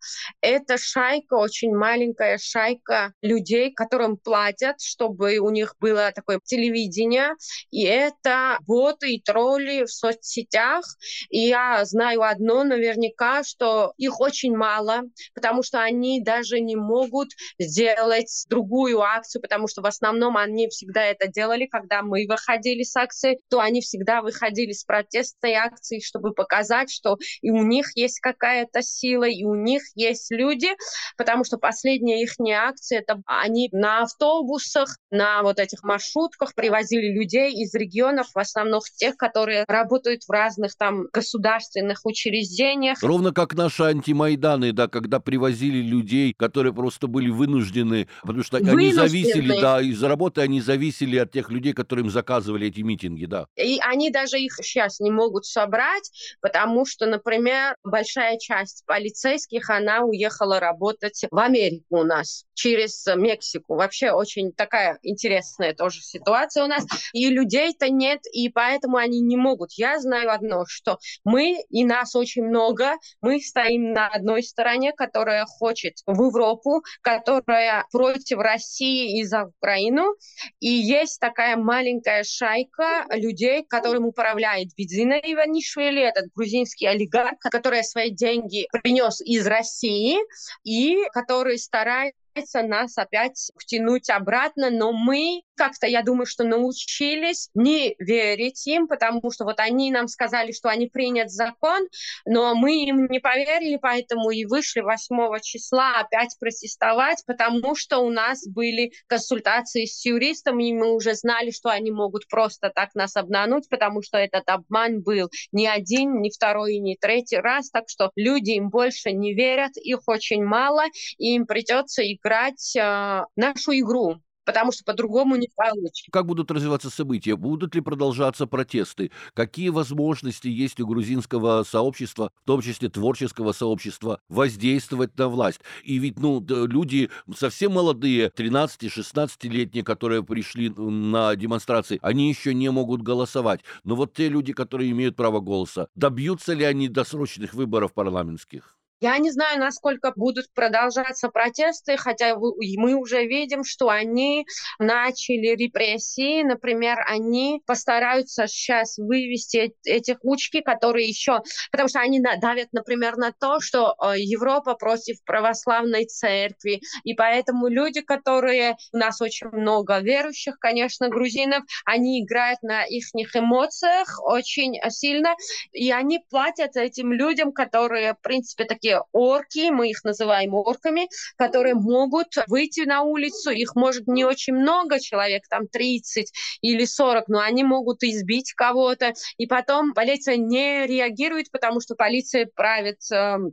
Это 0.41 0.77
шайка, 0.77 1.35
очень 1.35 1.75
маленькая 1.75 2.37
шайка 2.37 3.13
людей, 3.21 3.73
которым 3.73 4.17
платят, 4.17 4.79
чтобы 4.81 5.37
у 5.39 5.49
них 5.49 5.75
было 5.79 6.11
такое 6.13 6.39
телевидение, 6.43 7.33
и 7.71 7.83
это 7.83 8.57
боты 8.67 9.13
и 9.13 9.21
тролли 9.21 9.83
в 9.83 9.91
соцсетях. 9.91 10.85
И 11.29 11.39
я 11.39 11.83
знаю 11.85 12.23
одно 12.23 12.63
наверняка, 12.63 13.43
что 13.43 13.93
их 13.97 14.19
очень 14.19 14.55
мало, 14.55 15.01
потому 15.33 15.63
что 15.63 15.81
они 15.81 16.12
даже 16.21 16.59
не 16.59 16.75
могут 16.75 17.29
сделать 17.59 18.45
другую 18.49 19.01
акцию, 19.01 19.41
потому 19.41 19.67
что 19.67 19.81
в 19.81 19.85
основном 19.85 20.37
они 20.37 20.67
всегда 20.67 21.03
это 21.05 21.27
делали, 21.27 21.65
когда 21.65 22.01
мы 22.01 22.25
выходили 22.27 22.83
с 22.83 22.95
акции, 22.95 23.39
то 23.49 23.59
они 23.59 23.81
всегда 23.81 24.21
выходили 24.21 24.71
с 24.71 24.83
протестной 24.83 25.53
акцией, 25.53 26.03
чтобы 26.03 26.33
показать, 26.33 26.91
что 26.91 27.17
и 27.41 27.51
у 27.51 27.63
них 27.63 27.91
есть 27.95 28.19
какая-то 28.19 28.81
сила, 28.81 29.25
и 29.25 29.43
у 29.43 29.55
них 29.55 29.83
есть 29.95 30.31
люди, 30.31 30.69
потому 31.17 31.43
что 31.43 31.57
последняя 31.57 32.21
их 32.21 32.33
акция, 32.53 32.99
это 32.99 33.21
они 33.25 33.69
на 33.71 34.03
автобусах, 34.03 34.97
на 35.11 35.43
вот 35.43 35.59
этих 35.59 35.83
маршрутках 35.83 36.55
привозили 36.55 37.13
людей 37.13 37.53
из 37.53 37.73
регионов, 37.73 38.27
в 38.33 38.39
основном 38.39 38.81
тех, 38.97 39.15
которые 39.17 39.65
работают 39.67 40.23
в 40.23 40.31
разных 40.31 40.75
там 40.75 41.05
государственных 41.13 42.01
учреждениях. 42.05 42.97
Ровно 43.01 43.31
как 43.33 43.53
наши 43.53 43.83
антимайданы, 43.83 44.71
да, 44.71 44.87
когда 44.87 45.19
привозили 45.19 45.81
людей, 45.93 46.33
которые 46.33 46.73
просто 46.73 47.07
были 47.07 47.29
вынуждены, 47.29 48.07
потому 48.21 48.43
что 48.43 48.57
вынуждены. 48.57 48.81
они 48.81 48.93
зависели, 48.93 49.61
да, 49.61 49.81
из 49.81 50.01
работы 50.03 50.41
они 50.41 50.61
зависели 50.61 51.17
от 51.17 51.31
тех 51.31 51.49
людей, 51.49 51.73
которые 51.73 52.05
им 52.05 52.11
заказывали 52.11 52.67
эти 52.67 52.81
митинги, 52.81 53.25
да. 53.25 53.45
И 53.55 53.79
они 53.81 54.09
даже 54.09 54.39
их 54.39 54.55
сейчас 54.55 54.99
не 54.99 55.11
могут 55.11 55.45
собрать, 55.45 56.09
потому 56.41 56.85
что, 56.85 57.05
например, 57.05 57.75
большая 57.83 58.37
часть 58.37 58.83
полицейских, 58.85 59.69
она 59.69 60.01
уехала 60.01 60.59
работать 60.59 61.25
в 61.29 61.37
Америку 61.37 61.99
у 61.99 62.03
нас 62.03 62.45
через 62.53 63.05
Мексику. 63.15 63.75
Вообще 63.75 64.11
очень 64.11 64.51
такая 64.51 64.99
интересная 65.03 65.73
тоже 65.73 66.01
ситуация 66.01 66.63
у 66.65 66.67
нас. 66.67 66.85
И 67.13 67.27
людей-то 67.29 67.89
нет, 67.89 68.21
и 68.31 68.49
поэтому 68.49 68.97
они 68.97 69.19
не 69.19 69.37
могут. 69.37 69.73
Я 69.73 69.99
знаю 69.99 70.31
одно, 70.31 70.63
что 70.67 70.99
мы, 71.23 71.63
и 71.69 71.83
нас 71.85 72.15
очень 72.15 72.43
много, 72.43 72.93
мы 73.21 73.39
стоим 73.41 73.91
на 73.91 74.07
одной 74.07 74.43
стороне, 74.43 74.93
которая 74.93 75.45
хочет 75.45 75.82
хочет 75.83 75.97
в 76.05 76.21
Европу, 76.21 76.83
которая 77.01 77.85
против 77.91 78.39
России 78.39 79.19
и 79.19 79.23
за 79.23 79.45
Украину. 79.45 80.15
И 80.59 80.67
есть 80.67 81.19
такая 81.19 81.57
маленькая 81.57 82.23
шайка 82.23 83.05
людей, 83.11 83.65
которым 83.67 84.05
управляет 84.05 84.69
Бедзина 84.77 85.13
Иванишвили, 85.13 86.01
этот 86.01 86.25
грузинский 86.35 86.87
олигарх, 86.87 87.39
который 87.39 87.83
свои 87.83 88.11
деньги 88.11 88.67
принес 88.71 89.21
из 89.21 89.45
России 89.47 90.17
и 90.63 90.97
который 91.13 91.57
старается 91.57 92.63
нас 92.63 92.97
опять 92.97 93.51
втянуть 93.57 94.09
обратно, 94.09 94.69
но 94.69 94.91
мы 94.91 95.41
как-то, 95.55 95.87
я 95.87 96.01
думаю, 96.01 96.25
что 96.25 96.43
научились 96.43 97.49
не 97.53 97.95
верить 97.99 98.65
им, 98.67 98.87
потому 98.87 99.31
что 99.31 99.45
вот 99.45 99.59
они 99.59 99.91
нам 99.91 100.07
сказали, 100.07 100.51
что 100.51 100.69
они 100.69 100.87
принят 100.87 101.31
закон, 101.31 101.87
но 102.25 102.55
мы 102.55 102.83
им 102.83 103.07
не 103.07 103.19
поверили, 103.19 103.77
поэтому 103.81 104.31
и 104.31 104.45
вышли 104.45 104.81
8 104.81 105.39
числа 105.41 105.99
опять 105.99 106.35
протестовать, 106.39 107.23
потому 107.25 107.75
что 107.75 107.99
у 107.99 108.09
нас 108.09 108.47
были 108.47 108.93
консультации 109.07 109.85
с 109.85 110.05
юристом, 110.05 110.59
и 110.59 110.73
мы 110.73 110.93
уже 110.93 111.15
знали, 111.15 111.51
что 111.51 111.69
они 111.69 111.91
могут 111.91 112.27
просто 112.27 112.69
так 112.69 112.95
нас 112.95 113.15
обмануть, 113.15 113.69
потому 113.69 114.01
что 114.01 114.17
этот 114.17 114.43
обман 114.47 115.01
был 115.01 115.29
не 115.51 115.67
один, 115.67 116.21
не 116.21 116.31
второй, 116.31 116.77
не 116.79 116.97
третий 116.97 117.37
раз, 117.37 117.69
так 117.69 117.85
что 117.87 118.11
люди 118.15 118.51
им 118.51 118.69
больше 118.69 119.11
не 119.11 119.33
верят, 119.33 119.77
их 119.77 120.01
очень 120.07 120.43
мало, 120.43 120.83
и 121.17 121.35
им 121.35 121.45
придется 121.45 122.03
играть 122.03 122.75
э, 122.75 123.23
нашу 123.35 123.73
игру 123.73 124.21
потому 124.45 124.71
что 124.71 124.83
по-другому 124.83 125.35
не 125.35 125.49
получится. 125.55 126.11
Как 126.11 126.25
будут 126.25 126.51
развиваться 126.51 126.89
события? 126.89 127.35
Будут 127.35 127.75
ли 127.75 127.81
продолжаться 127.81 128.47
протесты? 128.47 129.11
Какие 129.33 129.69
возможности 129.69 130.47
есть 130.47 130.79
у 130.79 130.87
грузинского 130.87 131.63
сообщества, 131.63 132.31
в 132.43 132.47
том 132.47 132.61
числе 132.61 132.89
творческого 132.89 133.51
сообщества, 133.51 134.19
воздействовать 134.29 135.17
на 135.17 135.27
власть? 135.27 135.61
И 135.83 135.97
ведь, 135.97 136.19
ну, 136.19 136.45
люди 136.47 137.09
совсем 137.35 137.73
молодые, 137.73 138.29
13-16-летние, 138.29 139.83
которые 139.83 140.23
пришли 140.23 140.69
на 140.69 141.35
демонстрации, 141.35 141.99
они 142.01 142.29
еще 142.29 142.53
не 142.53 142.69
могут 142.71 143.01
голосовать. 143.01 143.61
Но 143.83 143.95
вот 143.95 144.13
те 144.13 144.29
люди, 144.29 144.53
которые 144.53 144.91
имеют 144.91 145.15
право 145.15 145.39
голоса, 145.39 145.87
добьются 145.95 146.53
ли 146.53 146.63
они 146.63 146.87
досрочных 146.87 147.53
выборов 147.53 147.93
парламентских? 147.93 148.72
Я 149.03 149.17
не 149.17 149.31
знаю, 149.31 149.59
насколько 149.59 150.13
будут 150.15 150.45
продолжаться 150.53 151.27
протесты, 151.27 151.97
хотя 151.97 152.37
мы 152.37 152.95
уже 152.95 153.25
видим, 153.25 153.65
что 153.65 153.89
они 153.89 154.47
начали 154.79 155.57
репрессии. 155.57 156.41
Например, 156.41 157.03
они 157.05 157.61
постараются 157.65 158.47
сейчас 158.47 158.97
вывести 158.97 159.75
этих 159.83 160.19
учки, 160.23 160.61
которые 160.61 161.09
еще... 161.09 161.41
Потому 161.69 161.89
что 161.89 161.99
они 161.99 162.21
давят, 162.21 162.69
например, 162.71 163.17
на 163.17 163.33
то, 163.33 163.59
что 163.59 163.93
э, 164.01 164.19
Европа 164.19 164.75
против 164.75 165.21
православной 165.25 166.05
церкви. 166.05 166.79
И 167.03 167.13
поэтому 167.13 167.67
люди, 167.67 167.99
которые... 167.99 168.77
У 168.93 168.97
нас 168.97 169.19
очень 169.19 169.49
много 169.49 169.99
верующих, 169.99 170.57
конечно, 170.59 171.09
грузинов, 171.09 171.65
они 171.83 172.23
играют 172.23 172.63
на 172.63 172.85
их 172.85 173.07
эмоциях 173.35 174.17
очень 174.23 174.75
сильно. 174.91 175.35
И 175.73 175.91
они 175.91 176.19
платят 176.29 176.77
этим 176.77 177.11
людям, 177.11 177.51
которые, 177.51 178.13
в 178.13 178.21
принципе, 178.21 178.63
такие 178.63 178.92
орки, 179.11 179.69
мы 179.69 179.89
их 179.89 180.03
называем 180.03 180.53
орками, 180.53 181.07
которые 181.37 181.75
могут 181.75 182.35
выйти 182.47 182.81
на 182.81 183.01
улицу, 183.01 183.51
их 183.51 183.75
может 183.75 184.07
не 184.07 184.25
очень 184.25 184.53
много 184.53 184.99
человек, 184.99 185.43
там 185.49 185.67
30 185.67 186.31
или 186.61 186.85
40, 186.85 187.27
но 187.27 187.39
они 187.39 187.63
могут 187.63 188.03
избить 188.03 188.53
кого-то, 188.53 189.13
и 189.37 189.45
потом 189.45 189.93
полиция 189.93 190.37
не 190.37 190.85
реагирует, 190.87 191.51
потому 191.51 191.81
что 191.81 191.95
полиция 191.95 192.49
правит 192.55 192.99
эм, 193.11 193.51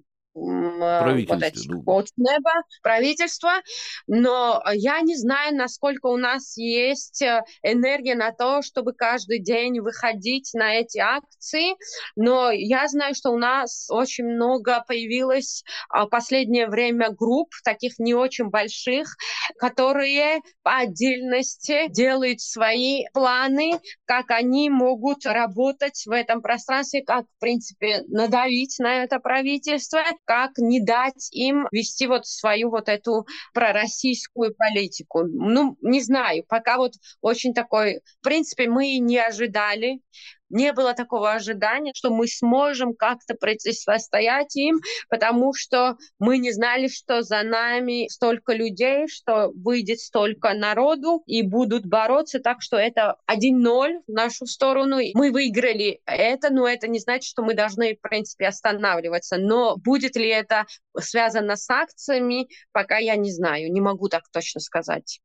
вот 1.27 1.43
эти 1.43 1.69
ну. 1.69 1.83
неба, 2.17 2.51
правительства, 2.83 3.53
но 4.07 4.63
я 4.73 5.01
не 5.01 5.17
знаю, 5.17 5.57
насколько 5.57 6.07
у 6.07 6.17
нас 6.17 6.57
есть 6.57 7.21
э, 7.23 7.43
энергия 7.63 8.15
на 8.15 8.31
то, 8.33 8.63
чтобы 8.63 8.93
каждый 8.93 9.41
день 9.41 9.81
выходить 9.81 10.51
на 10.55 10.75
эти 10.75 10.99
акции, 10.99 11.75
но 12.15 12.51
я 12.53 12.87
знаю, 12.87 13.15
что 13.15 13.31
у 13.31 13.39
нас 13.39 13.89
очень 13.91 14.25
много 14.25 14.85
появилось 14.87 15.65
а, 15.89 16.07
в 16.07 16.09
последнее 16.09 16.69
время 16.69 17.11
групп, 17.11 17.51
таких 17.65 17.99
не 17.99 18.15
очень 18.15 18.51
больших, 18.51 19.17
которые 19.59 20.41
по 20.63 20.77
отдельности 20.79 21.89
делают 21.89 22.41
свои 22.41 23.05
планы, 23.13 23.81
как 24.05 24.31
они 24.31 24.71
могут 24.71 25.27
работать 25.27 26.05
в 26.07 26.13
этом 26.13 26.41
пространстве, 26.41 27.03
как, 27.03 27.25
в 27.25 27.41
принципе, 27.41 28.03
надавить 28.09 28.77
на 28.79 29.03
это 29.03 29.19
правительство, 29.19 29.99
как 30.25 30.53
не 30.59 30.81
дать 30.81 31.29
им 31.33 31.67
вести 31.73 32.07
вот 32.07 32.27
свою 32.27 32.71
вот 32.71 32.89
эту 32.89 33.27
пророссийскую 33.53 34.55
политику. 34.55 35.25
Ну, 35.25 35.77
не 35.83 36.01
знаю, 36.01 36.45
пока 36.49 36.77
вот 36.77 36.93
очень 37.21 37.55
такой... 37.55 38.01
В 38.21 38.25
принципе, 38.25 38.69
мы 38.69 38.99
не 38.99 39.19
ожидали, 39.19 40.01
не 40.51 40.73
было 40.73 40.95
такого 40.95 41.33
ожидания, 41.33 41.93
что 41.95 42.11
мы 42.11 42.27
сможем 42.27 42.95
как-то 42.95 43.35
противостоять 43.35 44.55
им, 44.57 44.81
потому 45.09 45.55
что 45.55 45.97
мы 46.19 46.39
не 46.39 46.53
знали, 46.53 46.89
что 46.89 47.23
за 47.23 47.43
нами 47.43 48.09
столько 48.09 48.53
людей, 48.53 49.09
что 49.09 49.51
выйдет 49.55 50.01
столько 50.01 50.55
народу 50.55 51.23
и 51.27 51.43
будут 51.43 51.87
бороться, 51.87 52.41
так 52.41 52.61
что 52.61 52.77
это 52.77 53.17
1-0 53.31 54.03
в 54.07 54.13
нашу 54.13 54.47
сторону. 54.47 54.99
Мы 55.15 55.31
выиграли 55.31 56.01
это, 56.05 56.51
но 56.51 56.69
это 56.69 56.89
не 56.89 56.99
значит, 56.99 57.25
что 57.25 57.43
мы 57.43 57.55
должны, 57.55 57.97
в 57.97 58.01
принципе, 58.01 58.49
останавливаться. 58.49 59.39
Но 59.39 59.77
будет 59.77 60.17
ли 60.17 60.29
это 60.29 60.67
связано 60.99 61.57
с 61.57 61.69
акциями, 61.71 62.49
пока 62.73 62.99
я 62.99 63.17
не 63.17 63.31
знаю, 63.31 63.73
не 63.73 63.81
могу 63.81 64.09
так 64.09 64.25
точно 64.33 64.61
сказать. 64.61 65.21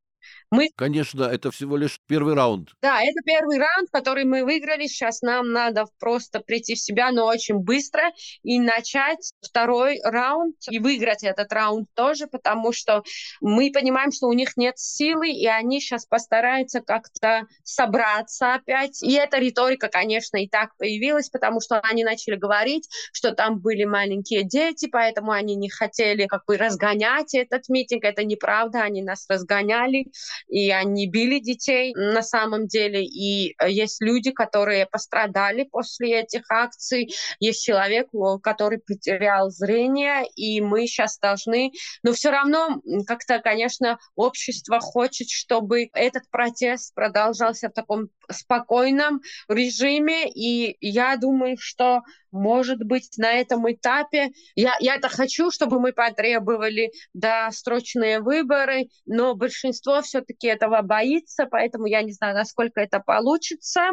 Мы... 0.51 0.69
Конечно, 0.75 1.23
это 1.23 1.51
всего 1.51 1.75
лишь 1.75 1.99
первый 2.07 2.35
раунд. 2.35 2.69
Да, 2.81 3.01
это 3.01 3.21
первый 3.25 3.57
раунд, 3.57 3.89
который 3.91 4.25
мы 4.25 4.43
выиграли. 4.43 4.87
Сейчас 4.87 5.21
нам 5.21 5.51
надо 5.51 5.85
просто 5.99 6.39
прийти 6.39 6.75
в 6.75 6.79
себя, 6.79 7.11
но 7.11 7.25
очень 7.25 7.55
быстро, 7.55 8.11
и 8.43 8.59
начать 8.59 9.33
второй 9.41 9.99
раунд, 10.03 10.55
и 10.69 10.79
выиграть 10.79 11.23
этот 11.23 11.51
раунд 11.51 11.87
тоже, 11.93 12.27
потому 12.27 12.71
что 12.73 13.03
мы 13.41 13.71
понимаем, 13.71 14.11
что 14.11 14.27
у 14.27 14.33
них 14.33 14.55
нет 14.55 14.77
силы, 14.77 15.29
и 15.29 15.47
они 15.47 15.81
сейчас 15.81 16.05
постараются 16.05 16.81
как-то 16.81 17.43
собраться 17.63 18.53
опять. 18.53 19.01
И 19.03 19.13
эта 19.13 19.37
риторика, 19.37 19.87
конечно, 19.87 20.37
и 20.37 20.47
так 20.47 20.75
появилась, 20.77 21.29
потому 21.29 21.59
что 21.59 21.79
они 21.81 22.03
начали 22.03 22.35
говорить, 22.35 22.87
что 23.11 23.31
там 23.31 23.59
были 23.59 23.83
маленькие 23.83 24.43
дети, 24.43 24.87
поэтому 24.87 25.31
они 25.31 25.55
не 25.55 25.69
хотели 25.69 26.25
как 26.27 26.45
бы 26.45 26.57
разгонять 26.57 27.33
этот 27.33 27.67
митинг. 27.69 28.03
Это 28.03 28.23
неправда, 28.23 28.83
они 28.83 29.01
нас 29.01 29.25
разгоняли 29.27 30.05
и 30.47 30.71
они 30.71 31.07
били 31.07 31.39
детей 31.39 31.93
на 31.95 32.21
самом 32.21 32.67
деле, 32.67 33.03
и 33.03 33.55
э, 33.59 33.69
есть 33.69 34.01
люди, 34.01 34.31
которые 34.31 34.85
пострадали 34.85 35.63
после 35.63 36.21
этих 36.21 36.43
акций, 36.49 37.13
есть 37.39 37.63
человек, 37.63 38.07
который 38.43 38.79
потерял 38.79 39.49
зрение, 39.49 40.25
и 40.35 40.61
мы 40.61 40.87
сейчас 40.87 41.17
должны, 41.19 41.71
но 42.03 42.13
все 42.13 42.31
равно 42.31 42.81
как-то, 43.05 43.39
конечно, 43.39 43.97
общество 44.15 44.79
хочет, 44.79 45.29
чтобы 45.29 45.89
этот 45.93 46.29
протест 46.29 46.93
продолжался 46.93 47.69
в 47.69 47.73
таком 47.73 48.09
спокойном 48.31 49.21
режиме, 49.47 50.29
и 50.29 50.77
я 50.81 51.15
думаю, 51.17 51.57
что 51.59 52.01
может 52.35 52.83
быть, 52.83 53.17
на 53.17 53.31
этом 53.31 53.71
этапе. 53.71 54.31
Я, 54.55 54.75
я 54.79 54.95
это 54.95 55.09
хочу, 55.09 55.51
чтобы 55.51 55.79
мы 55.79 55.93
потребовали 55.93 56.91
досрочные 57.13 58.19
выборы, 58.19 58.89
но 59.05 59.35
большинство 59.35 60.01
все-таки 60.05 60.47
этого 60.47 60.81
боится, 60.81 61.47
поэтому 61.49 61.85
я 61.85 62.01
не 62.01 62.13
знаю, 62.13 62.35
насколько 62.35 62.79
это 62.81 62.99
получится. 62.99 63.89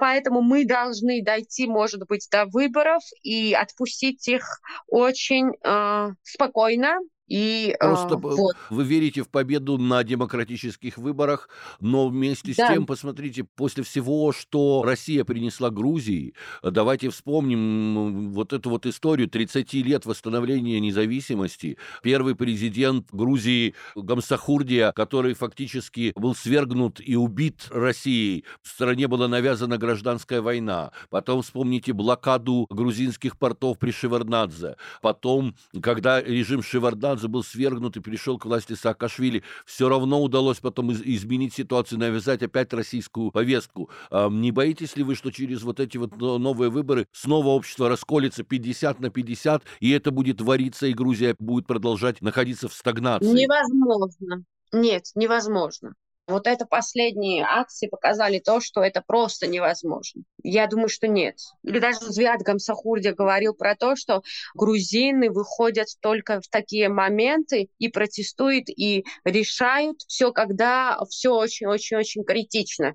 Поэтому 0.00 0.42
мы 0.42 0.64
должны 0.64 1.22
дойти, 1.22 1.66
может 1.66 2.06
быть, 2.08 2.28
до 2.30 2.46
выборов 2.46 3.02
и 3.22 3.54
отпустить 3.54 4.26
их 4.28 4.44
очень 4.88 5.52
э, 5.64 6.08
спокойно, 6.22 6.98
и, 7.28 7.74
Просто 7.80 8.14
а, 8.14 8.16
вот. 8.16 8.56
вы 8.68 8.84
верите 8.84 9.22
в 9.22 9.28
победу 9.28 9.78
на 9.78 10.04
демократических 10.04 10.98
выборах, 10.98 11.48
но 11.80 12.08
вместе 12.08 12.52
да. 12.54 12.66
с 12.66 12.72
тем, 12.72 12.84
посмотрите, 12.84 13.44
после 13.44 13.84
всего, 13.84 14.32
что 14.32 14.82
Россия 14.84 15.24
принесла 15.24 15.70
Грузии, 15.70 16.34
давайте 16.62 17.08
вспомним 17.10 18.32
вот 18.32 18.52
эту 18.52 18.70
вот 18.70 18.84
историю 18.86 19.28
30 19.28 19.72
лет 19.74 20.04
восстановления 20.04 20.78
независимости. 20.80 21.78
Первый 22.02 22.34
президент 22.34 23.08
Грузии 23.12 23.74
Гамсахурдия, 23.94 24.92
который 24.92 25.34
фактически 25.34 26.12
был 26.16 26.34
свергнут 26.34 27.00
и 27.00 27.16
убит 27.16 27.68
Россией. 27.70 28.44
В 28.62 28.68
стране 28.68 29.08
была 29.08 29.28
навязана 29.28 29.78
гражданская 29.78 30.42
война. 30.42 30.92
Потом 31.08 31.40
вспомните 31.40 31.92
блокаду 31.92 32.66
грузинских 32.68 33.38
портов 33.38 33.78
при 33.78 33.90
Шеварднадзе. 33.90 34.76
Потом, 35.00 35.54
когда 35.80 36.20
режим 36.20 36.62
Шеварднадзе 36.62 37.11
Меладзе 37.12 37.28
был 37.28 37.44
свергнут 37.44 37.96
и 37.96 38.00
перешел 38.00 38.38
к 38.38 38.46
власти 38.46 38.72
Саакашвили, 38.72 39.42
все 39.66 39.88
равно 39.88 40.22
удалось 40.22 40.60
потом 40.60 40.92
изменить 40.92 41.54
ситуацию, 41.54 41.98
навязать 41.98 42.42
опять 42.42 42.72
российскую 42.72 43.30
повестку. 43.30 43.90
Не 44.10 44.50
боитесь 44.50 44.96
ли 44.96 45.02
вы, 45.02 45.14
что 45.14 45.30
через 45.30 45.62
вот 45.62 45.78
эти 45.78 45.98
вот 45.98 46.16
новые 46.16 46.70
выборы 46.70 47.06
снова 47.12 47.48
общество 47.48 47.88
расколется 47.88 48.44
50 48.44 49.00
на 49.00 49.10
50, 49.10 49.62
и 49.80 49.90
это 49.90 50.10
будет 50.10 50.40
вариться, 50.40 50.86
и 50.86 50.94
Грузия 50.94 51.36
будет 51.38 51.66
продолжать 51.66 52.22
находиться 52.22 52.68
в 52.68 52.72
стагнации? 52.72 53.26
Невозможно. 53.26 54.44
Нет, 54.72 55.04
невозможно. 55.14 55.94
Вот 56.28 56.46
это 56.46 56.66
последние 56.66 57.44
акции 57.44 57.88
показали 57.88 58.38
то, 58.38 58.60
что 58.60 58.82
это 58.82 59.02
просто 59.04 59.48
невозможно. 59.48 60.22
Я 60.44 60.68
думаю, 60.68 60.88
что 60.88 61.08
нет. 61.08 61.36
Или 61.64 61.80
даже 61.80 61.98
Звят 62.00 62.42
Гамсахурди 62.42 63.08
говорил 63.08 63.54
про 63.54 63.74
то, 63.74 63.96
что 63.96 64.22
грузины 64.54 65.30
выходят 65.30 65.88
только 66.00 66.40
в 66.40 66.48
такие 66.48 66.88
моменты 66.88 67.70
и 67.78 67.88
протестуют, 67.88 68.68
и 68.68 69.04
решают 69.24 70.00
все, 70.06 70.32
когда 70.32 70.98
все 71.10 71.34
очень-очень-очень 71.34 72.24
критично. 72.24 72.94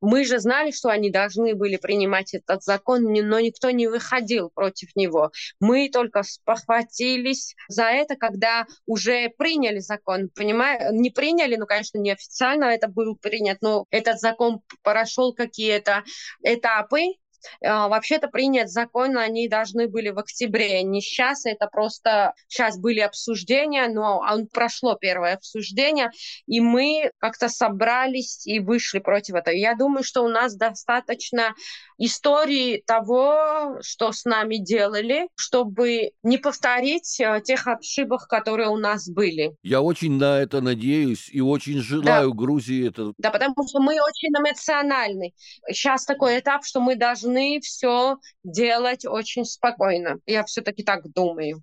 Мы 0.00 0.24
же 0.24 0.38
знали, 0.38 0.70
что 0.70 0.90
они 0.90 1.10
должны 1.10 1.54
были 1.54 1.76
принимать 1.76 2.34
этот 2.34 2.62
закон, 2.62 3.02
но 3.02 3.40
никто 3.40 3.70
не 3.70 3.88
выходил 3.88 4.50
против 4.50 4.94
него. 4.94 5.32
Мы 5.60 5.90
только 5.90 6.22
спохватились 6.22 7.54
за 7.68 7.84
это, 7.84 8.16
когда 8.16 8.66
уже 8.86 9.30
приняли 9.36 9.80
закон. 9.80 10.30
Понимаю, 10.34 10.94
не 10.94 11.10
приняли, 11.10 11.56
ну, 11.56 11.66
конечно, 11.66 11.98
неофициально 11.98 12.64
это 12.64 12.88
был 12.88 13.16
принят, 13.16 13.58
но 13.60 13.86
этот 13.90 14.20
закон 14.20 14.60
прошел 14.82 15.34
какие-то 15.34 16.04
этапы, 16.42 17.14
вообще-то 17.60 18.28
принят 18.28 18.68
закон, 18.68 19.16
они 19.16 19.48
должны 19.48 19.88
были 19.88 20.10
в 20.10 20.18
октябре, 20.18 20.82
не 20.82 21.00
сейчас, 21.00 21.46
это 21.46 21.66
просто 21.66 22.34
сейчас 22.48 22.78
были 22.78 23.00
обсуждения, 23.00 23.88
но 23.88 24.18
он 24.18 24.46
прошло 24.46 24.94
первое 24.94 25.34
обсуждение, 25.34 26.10
и 26.46 26.60
мы 26.60 27.10
как-то 27.18 27.48
собрались 27.48 28.46
и 28.46 28.60
вышли 28.60 28.98
против 28.98 29.34
этого. 29.34 29.54
Я 29.54 29.74
думаю, 29.74 30.04
что 30.04 30.22
у 30.22 30.28
нас 30.28 30.56
достаточно 30.56 31.54
истории 31.98 32.82
того, 32.86 33.78
что 33.82 34.12
с 34.12 34.24
нами 34.24 34.56
делали, 34.56 35.28
чтобы 35.34 36.12
не 36.22 36.38
повторить 36.38 37.18
э, 37.20 37.40
тех 37.44 37.66
ошибок, 37.66 38.28
которые 38.28 38.68
у 38.68 38.76
нас 38.76 39.08
были. 39.08 39.56
Я 39.62 39.82
очень 39.82 40.16
на 40.16 40.38
это 40.38 40.60
надеюсь 40.60 41.28
и 41.30 41.40
очень 41.40 41.80
желаю 41.80 42.30
да. 42.30 42.36
Грузии 42.36 42.88
это. 42.88 43.12
Да, 43.18 43.30
потому 43.30 43.54
что 43.68 43.80
мы 43.80 43.94
очень 43.94 44.32
эмоциональны. 44.38 45.32
Сейчас 45.68 46.04
такой 46.04 46.38
этап, 46.38 46.64
что 46.64 46.80
мы 46.80 46.94
должны 47.28 47.60
все 47.60 48.16
делать 48.42 49.04
очень 49.04 49.44
спокойно. 49.44 50.18
Я 50.26 50.44
все-таки 50.44 50.82
так 50.82 51.10
думаю. 51.12 51.62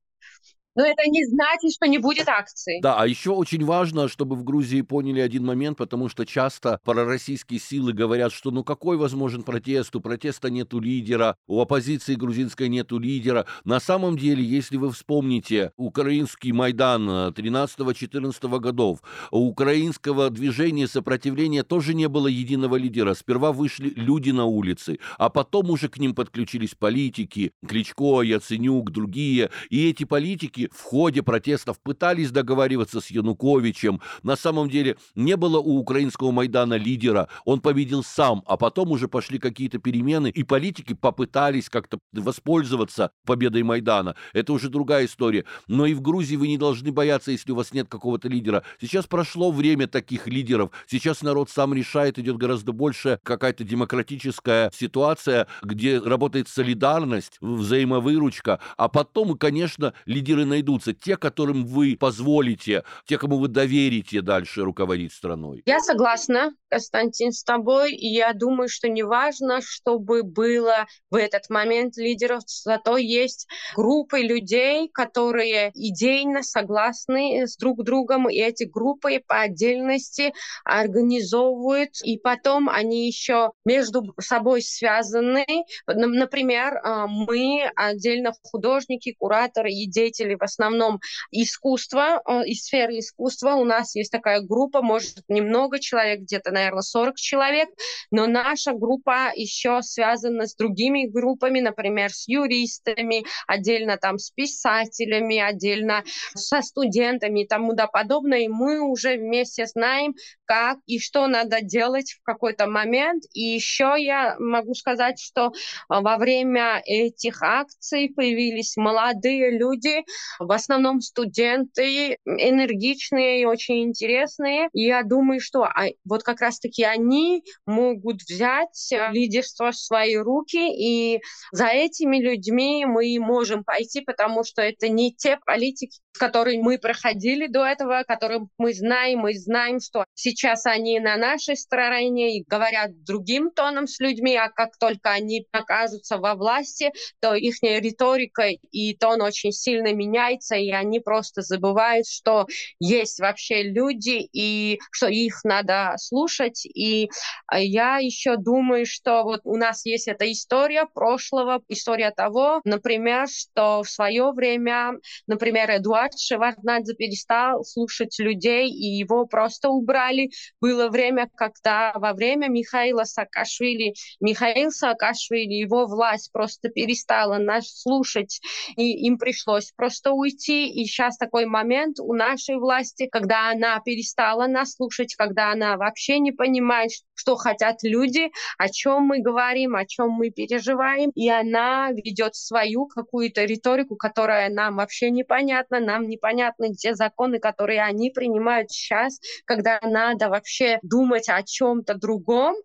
Но 0.76 0.86
это 0.86 1.04
не 1.10 1.26
значит, 1.26 1.72
что 1.74 1.88
не 1.88 1.98
будет 1.98 2.28
акций. 2.28 2.80
Да, 2.82 3.00
а 3.00 3.08
еще 3.08 3.32
очень 3.32 3.64
важно, 3.64 4.10
чтобы 4.10 4.36
в 4.36 4.44
Грузии 4.44 4.82
поняли 4.82 5.22
один 5.22 5.46
момент, 5.46 5.78
потому 5.78 6.10
что 6.10 6.26
часто 6.26 6.80
пророссийские 6.84 7.60
силы 7.60 7.94
говорят, 7.94 8.34
что 8.34 8.52
ну 8.52 8.64
какой 8.64 8.98
возможен 8.98 9.44
протест, 9.44 9.96
у 9.96 10.02
протеста 10.02 10.50
нету 10.50 10.80
лидера, 10.80 11.38
у 11.48 11.62
оппозиции 11.62 12.16
грузинской 12.16 12.68
нету 12.68 13.00
лидера. 13.00 13.46
На 13.64 13.80
самом 13.80 14.18
деле, 14.18 14.44
если 14.44 14.76
вы 14.76 14.92
вспомните 14.92 15.72
украинский 15.78 16.52
Майдан 16.52 17.08
13-14 17.10 18.60
годов, 18.60 19.00
у 19.32 19.48
украинского 19.48 20.30
движения 20.30 20.88
сопротивления 20.88 21.64
тоже 21.64 21.94
не 21.94 22.10
было 22.10 22.28
единого 22.28 22.76
лидера. 22.76 23.14
Сперва 23.14 23.54
вышли 23.54 23.94
люди 23.96 24.32
на 24.32 24.46
улицы, 24.46 25.00
а 25.18 25.30
потом 25.30 25.70
уже 25.70 25.88
к 25.88 25.98
ним 25.98 26.14
подключились 26.14 26.76
политики, 26.76 27.54
Кличко, 27.66 28.22
Яценюк, 28.22 28.92
другие. 28.92 29.50
И 29.70 29.90
эти 29.90 30.04
политики 30.04 30.65
в 30.74 30.82
ходе 30.82 31.24
протестов 31.24 31.80
пытались 31.80 32.32
договариваться 32.32 33.02
с 33.02 33.08
Януковичем. 33.08 34.02
На 34.24 34.36
самом 34.36 34.70
деле 34.70 34.98
не 35.16 35.36
было 35.38 35.60
у 35.60 35.78
украинского 35.78 36.32
Майдана 36.32 36.76
лидера, 36.76 37.30
он 37.46 37.60
победил 37.60 38.04
сам, 38.04 38.44
а 38.46 38.58
потом 38.58 38.92
уже 38.92 39.08
пошли 39.08 39.40
какие-то 39.40 39.80
перемены, 39.80 40.30
и 40.30 40.44
политики 40.44 40.94
попытались 40.94 41.70
как-то 41.70 42.00
воспользоваться 42.14 43.12
победой 43.26 43.64
Майдана. 43.64 44.16
Это 44.34 44.54
уже 44.54 44.70
другая 44.70 45.06
история. 45.06 45.46
Но 45.68 45.86
и 45.86 45.94
в 45.94 46.02
Грузии 46.02 46.36
вы 46.36 46.48
не 46.48 46.58
должны 46.58 46.92
бояться, 46.92 47.32
если 47.32 47.52
у 47.52 47.56
вас 47.56 47.74
нет 47.74 47.88
какого-то 47.88 48.28
лидера. 48.28 48.64
Сейчас 48.80 49.06
прошло 49.06 49.52
время 49.52 49.88
таких 49.88 50.28
лидеров. 50.28 50.72
Сейчас 50.88 51.22
народ 51.22 51.50
сам 51.50 51.74
решает, 51.74 52.20
идет 52.20 52.38
гораздо 52.38 52.72
больше 52.72 53.20
какая-то 53.24 53.64
демократическая 53.64 54.72
ситуация, 54.74 55.48
где 55.62 56.00
работает 56.00 56.48
солидарность, 56.48 57.38
взаимовыручка, 57.42 58.60
а 58.78 58.88
потом, 58.88 59.38
конечно, 59.38 59.94
лидеры 60.06 60.46
найдутся. 60.56 60.94
Те, 60.94 61.18
которым 61.18 61.66
вы 61.66 61.98
позволите, 62.00 62.84
те, 63.06 63.18
кому 63.18 63.38
вы 63.38 63.48
доверите 63.48 64.22
дальше 64.22 64.64
руководить 64.64 65.14
страной. 65.14 65.64
Я 65.66 65.80
согласна, 65.80 66.52
Константин, 66.76 67.32
с 67.32 67.42
тобой. 67.42 67.94
И 67.94 68.08
я 68.10 68.34
думаю, 68.34 68.68
что 68.68 68.90
не 68.90 69.04
важно, 69.04 69.62
чтобы 69.62 70.24
было 70.24 70.88
в 71.10 71.16
этот 71.16 71.50
момент 71.50 71.96
лидеров, 71.96 72.44
зато 72.46 72.98
есть 72.98 73.48
группы 73.78 74.20
людей, 74.20 74.90
которые 74.90 75.72
идейно 75.74 76.44
согласны 76.44 77.48
с 77.48 77.56
друг 77.56 77.86
другом, 77.86 78.30
и 78.30 78.36
эти 78.36 78.66
группы 78.66 79.22
по 79.26 79.40
отдельности 79.40 80.34
организовывают, 80.66 81.92
и 82.04 82.18
потом 82.18 82.68
они 82.68 83.08
еще 83.08 83.52
между 83.64 84.14
собой 84.20 84.62
связаны. 84.62 85.46
Например, 85.88 86.82
а, 86.84 87.08
мы 87.08 87.72
отдельно 87.78 88.34
художники, 88.44 89.16
кураторы 89.18 89.72
и 89.72 89.88
деятели 89.88 90.36
в 90.36 90.44
основном 90.44 91.00
искусства, 91.32 92.22
а, 92.26 92.44
из 92.46 92.66
сферы 92.66 93.00
искусства. 93.00 93.52
У 93.52 93.64
нас 93.64 93.96
есть 93.96 94.12
такая 94.12 94.42
группа, 94.42 94.82
может, 94.82 95.20
немного 95.30 95.80
человек, 95.80 96.20
где-то, 96.20 96.52
наверное, 96.52 96.65
40 96.82 97.16
человек, 97.16 97.70
но 98.12 98.28
наша 98.28 98.74
группа 98.74 99.32
еще 99.36 99.82
связана 99.82 100.48
с 100.48 100.56
другими 100.56 101.08
группами, 101.08 101.60
например, 101.60 102.12
с 102.12 102.28
юристами, 102.28 103.26
отдельно 103.48 103.98
там 103.98 104.18
с 104.18 104.32
писателями, 104.32 105.40
отдельно 105.40 106.04
со 106.36 106.62
студентами 106.62 107.42
и 107.44 107.48
тому 107.48 107.76
подобное. 107.92 108.40
И 108.42 108.48
мы 108.48 108.82
уже 108.82 109.18
вместе 109.18 109.66
знаем, 109.66 110.16
как 110.46 110.80
и 110.86 111.00
что 111.00 111.28
надо 111.28 111.62
делать 111.62 112.12
в 112.14 112.24
какой-то 112.24 112.68
момент. 112.68 113.24
И 113.34 113.42
еще 113.42 113.96
я 113.98 114.36
могу 114.40 114.74
сказать, 114.74 115.20
что 115.20 115.52
а, 115.90 116.02
во 116.02 116.18
время 116.18 116.82
этих 116.86 117.42
акций 117.42 118.12
появились 118.16 118.78
молодые 118.78 119.58
люди, 119.58 120.04
в 120.40 120.52
основном 120.52 121.02
студенты, 121.02 122.18
энергичные 122.26 123.42
и 123.42 123.46
очень 123.46 123.84
интересные. 123.84 124.70
И 124.74 124.86
я 124.86 125.04
думаю, 125.04 125.40
что 125.40 125.64
а, 125.64 125.88
вот 126.06 126.24
как 126.24 126.42
раз-таки 126.46 126.84
они 126.84 127.44
могут 127.66 128.22
взять 128.22 128.92
э, 128.92 129.12
лидерство 129.12 129.72
в 129.72 129.76
свои 129.76 130.16
руки, 130.16 130.58
и 130.58 131.22
за 131.52 131.68
этими 131.68 132.18
людьми 132.18 132.86
мы 132.86 133.18
можем 133.20 133.64
пойти, 133.64 134.02
потому 134.02 134.44
что 134.44 134.62
это 134.62 134.90
не 134.90 135.14
те 135.14 135.38
политики, 135.46 136.00
которые 136.18 136.62
мы 136.62 136.78
проходили 136.78 137.48
до 137.48 137.66
этого, 137.66 138.04
которых 138.08 138.44
мы 138.58 138.74
знаем, 138.74 139.20
мы 139.20 139.34
знаем, 139.34 139.80
что 139.80 140.06
сейчас 140.14 140.66
они 140.66 141.00
на 141.00 141.18
нашей 141.18 141.58
стороне 141.58 142.38
и 142.38 142.44
говорят 142.48 143.04
другим 143.04 143.52
тоном 143.52 143.88
с 143.88 144.00
людьми, 144.00 144.36
а 144.36 144.50
как 144.50 144.78
только 144.78 145.12
они 145.12 145.46
окажутся 145.52 146.18
во 146.18 146.36
власти, 146.36 146.92
то 147.20 147.36
их 147.36 147.56
риторика 147.62 148.48
и 148.72 148.96
тон 148.96 149.22
очень 149.22 149.52
сильно 149.52 149.94
меняется, 149.94 150.56
и 150.56 150.72
они 150.72 151.00
просто 151.00 151.42
забывают, 151.42 152.08
что 152.08 152.48
есть 152.80 153.20
вообще 153.20 153.64
люди, 153.64 154.28
и 154.32 154.80
что 154.92 155.08
их 155.08 155.44
надо 155.44 155.96
слушать. 155.98 156.66
И 156.66 157.10
я 157.52 157.98
еще 157.98 158.38
думаю, 158.38 158.86
что 158.86 159.24
вот 159.24 159.42
у 159.44 159.58
нас 159.58 159.86
есть 159.86 160.08
эта 160.08 160.32
история 160.32 160.88
прошлого, 160.94 161.62
история 161.68 162.12
того, 162.12 162.62
например, 162.64 163.28
что 163.28 163.84
в 163.84 163.90
свое 163.90 164.32
время, 164.32 164.94
например, 165.28 165.70
Эдуард 165.72 166.05
Шеварднадзе 166.18 166.94
перестал 166.94 167.64
слушать 167.64 168.18
людей, 168.20 168.70
и 168.70 168.98
его 168.98 169.26
просто 169.26 169.70
убрали. 169.70 170.30
Было 170.62 170.90
время, 170.90 171.30
когда 171.36 171.94
во 171.96 172.14
время 172.14 172.48
Михаила 172.48 173.04
Саакашвили, 173.04 173.94
Михаил 174.20 174.72
Саакашвили, 174.72 175.54
его 175.54 175.86
власть 175.86 176.32
просто 176.32 176.70
перестала 176.70 177.38
нас 177.38 177.82
слушать, 177.82 178.42
и 178.76 179.06
им 179.08 179.18
пришлось 179.18 179.72
просто 179.76 180.12
уйти. 180.12 180.70
И 180.70 180.86
сейчас 180.86 181.18
такой 181.18 181.46
момент 181.46 182.00
у 182.00 182.14
нашей 182.14 182.56
власти, 182.58 183.08
когда 183.12 183.52
она 183.52 183.80
перестала 183.80 184.48
нас 184.48 184.74
слушать, 184.74 185.16
когда 185.16 185.52
она 185.52 185.78
вообще 185.78 186.20
не 186.20 186.32
понимает, 186.32 186.92
что 187.14 187.36
хотят 187.36 187.78
люди, 187.84 188.32
о 188.58 188.70
чем 188.70 189.04
мы 189.04 189.20
говорим, 189.20 189.76
о 189.76 189.86
чем 189.86 190.12
мы 190.12 190.30
переживаем, 190.30 191.12
и 191.16 191.30
она 191.30 191.92
ведет 191.92 192.36
свою 192.36 192.88
какую-то 192.88 193.46
риторику, 193.46 193.96
которая 193.96 194.50
нам 194.50 194.78
вообще 194.78 195.10
непонятна, 195.10 195.80
нам 195.96 196.08
непонятны 196.08 196.74
те 196.74 196.94
законы, 196.96 197.40
которые 197.40 197.82
они 197.82 198.12
принимают 198.12 198.72
сейчас, 198.72 199.20
когда 199.46 199.80
надо 199.82 200.30
вообще 200.30 200.80
думать 200.82 201.30
о 201.30 201.42
чем-то 201.44 201.96
другом. 201.96 202.56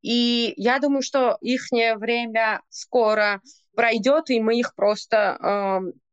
И 0.00 0.54
я 0.56 0.78
думаю, 0.78 1.02
что 1.02 1.36
их 1.40 1.66
время 1.70 2.62
скоро 2.68 3.40
пройдет, 3.74 4.30
и 4.30 4.40
мы 4.40 4.58
их 4.58 4.74
просто 4.74 5.38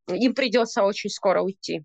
э, 0.08 0.14
им 0.14 0.34
придется 0.34 0.82
очень 0.82 1.10
скоро 1.10 1.42
уйти. 1.42 1.82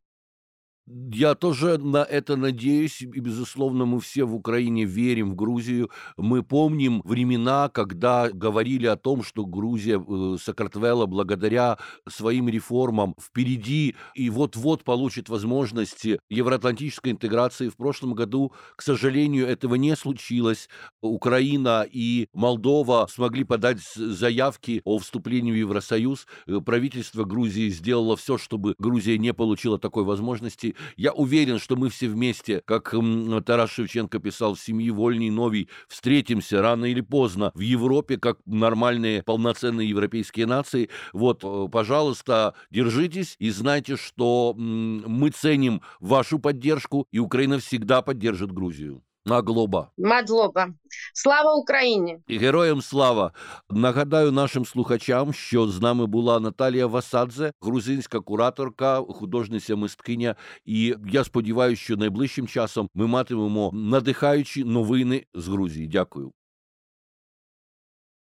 Я 0.88 1.36
тоже 1.36 1.78
на 1.78 2.04
это 2.04 2.36
надеюсь, 2.36 3.02
и, 3.02 3.06
безусловно, 3.06 3.86
мы 3.86 4.00
все 4.00 4.26
в 4.26 4.34
Украине 4.34 4.84
верим 4.86 5.32
в 5.32 5.36
Грузию. 5.36 5.92
Мы 6.18 6.42
помним 6.44 7.02
времена, 7.06 7.70
когда 7.70 8.30
говорили 8.30 8.88
о 8.88 8.96
том, 8.96 9.24
что 9.24 9.46
Грузия, 9.46 10.04
э, 10.06 10.38
Сакартвела, 10.42 11.06
благодаря 11.06 11.78
своим 12.10 12.50
реформам 12.50 13.14
впереди 13.22 13.96
и 14.16 14.30
вот-вот 14.32 14.84
получит 14.84 15.30
возможности 15.30 16.20
евроатлантической 16.30 17.12
интеграции. 17.12 17.70
В 17.70 17.78
прошлом 17.78 18.14
году, 18.14 18.52
к 18.76 18.82
сожалению, 18.82 19.48
этого 19.48 19.76
не 19.76 19.96
случилось. 19.96 20.68
Украина 21.02 21.86
и 21.90 22.28
Молдова 22.34 23.08
смогли 23.10 23.44
подать 23.44 23.82
заявки 23.96 24.82
о 24.84 24.98
вступлении 24.98 25.52
в 25.52 25.56
Евросоюз. 25.56 26.26
Э, 26.48 26.60
правительство 26.60 27.24
Грузии 27.24 27.70
сделало 27.70 28.18
все, 28.18 28.40
чтобы 28.40 28.74
Грузия 28.80 29.20
не 29.20 29.32
получила 29.32 29.78
такой 29.78 30.04
возможности. 30.04 30.71
Я 30.98 31.14
уверен, 31.14 31.60
что 31.60 31.76
мы 31.76 31.90
все 31.90 32.08
вместе, 32.08 32.62
как 32.66 32.94
Тарас 33.46 33.72
Шевченко 33.72 34.20
писал, 34.20 34.56
в 34.56 34.60
семьи 34.60 34.90
вольней 34.90 35.30
новей, 35.30 35.70
встретимся 35.88 36.62
рано 36.62 36.86
или 36.86 37.02
поздно 37.02 37.52
в 37.54 37.60
Европе, 37.60 38.18
как 38.18 38.40
нормальные 38.46 39.24
полноценные 39.24 39.90
европейские 39.90 40.46
нации. 40.46 40.90
Вот, 41.14 41.44
э, 41.44 41.68
пожалуйста, 41.72 42.56
держитесь 42.70 43.36
и 43.40 43.50
знайте, 43.50 43.96
что 43.96 44.54
мы 44.56 45.30
ценим 45.30 45.82
вашу 46.00 46.40
поддержку, 46.40 47.08
и 47.12 47.20
Украина 47.20 47.60
всегда 47.60 48.02
поддержит 48.02 48.52
Грузию. 48.52 49.04
Маглоба. 49.26 49.88
Мадлоба. 49.98 50.68
Слава 51.14 51.54
Україні! 51.54 52.18
І 52.28 52.38
героям 52.38 52.82
слава! 52.82 53.32
Нагадаю 53.70 54.32
нашим 54.32 54.66
слухачам, 54.66 55.34
що 55.34 55.68
з 55.68 55.82
нами 55.82 56.06
була 56.06 56.40
Наталія 56.40 56.88
Васадзе, 56.88 57.52
грузинська 57.62 58.20
кураторка, 58.20 59.02
художниця 59.02 59.76
мисткиня. 59.76 60.36
І 60.66 60.96
я 61.12 61.24
сподіваюся, 61.24 61.82
що 61.82 61.98
найближчим 61.98 62.48
часом 62.48 62.90
ми 62.96 63.08
матимемо 63.08 63.72
надихаючі 63.74 64.64
новини 64.64 65.26
з 65.34 65.48
Грузії. 65.48 65.88
Дякую. 65.88 66.32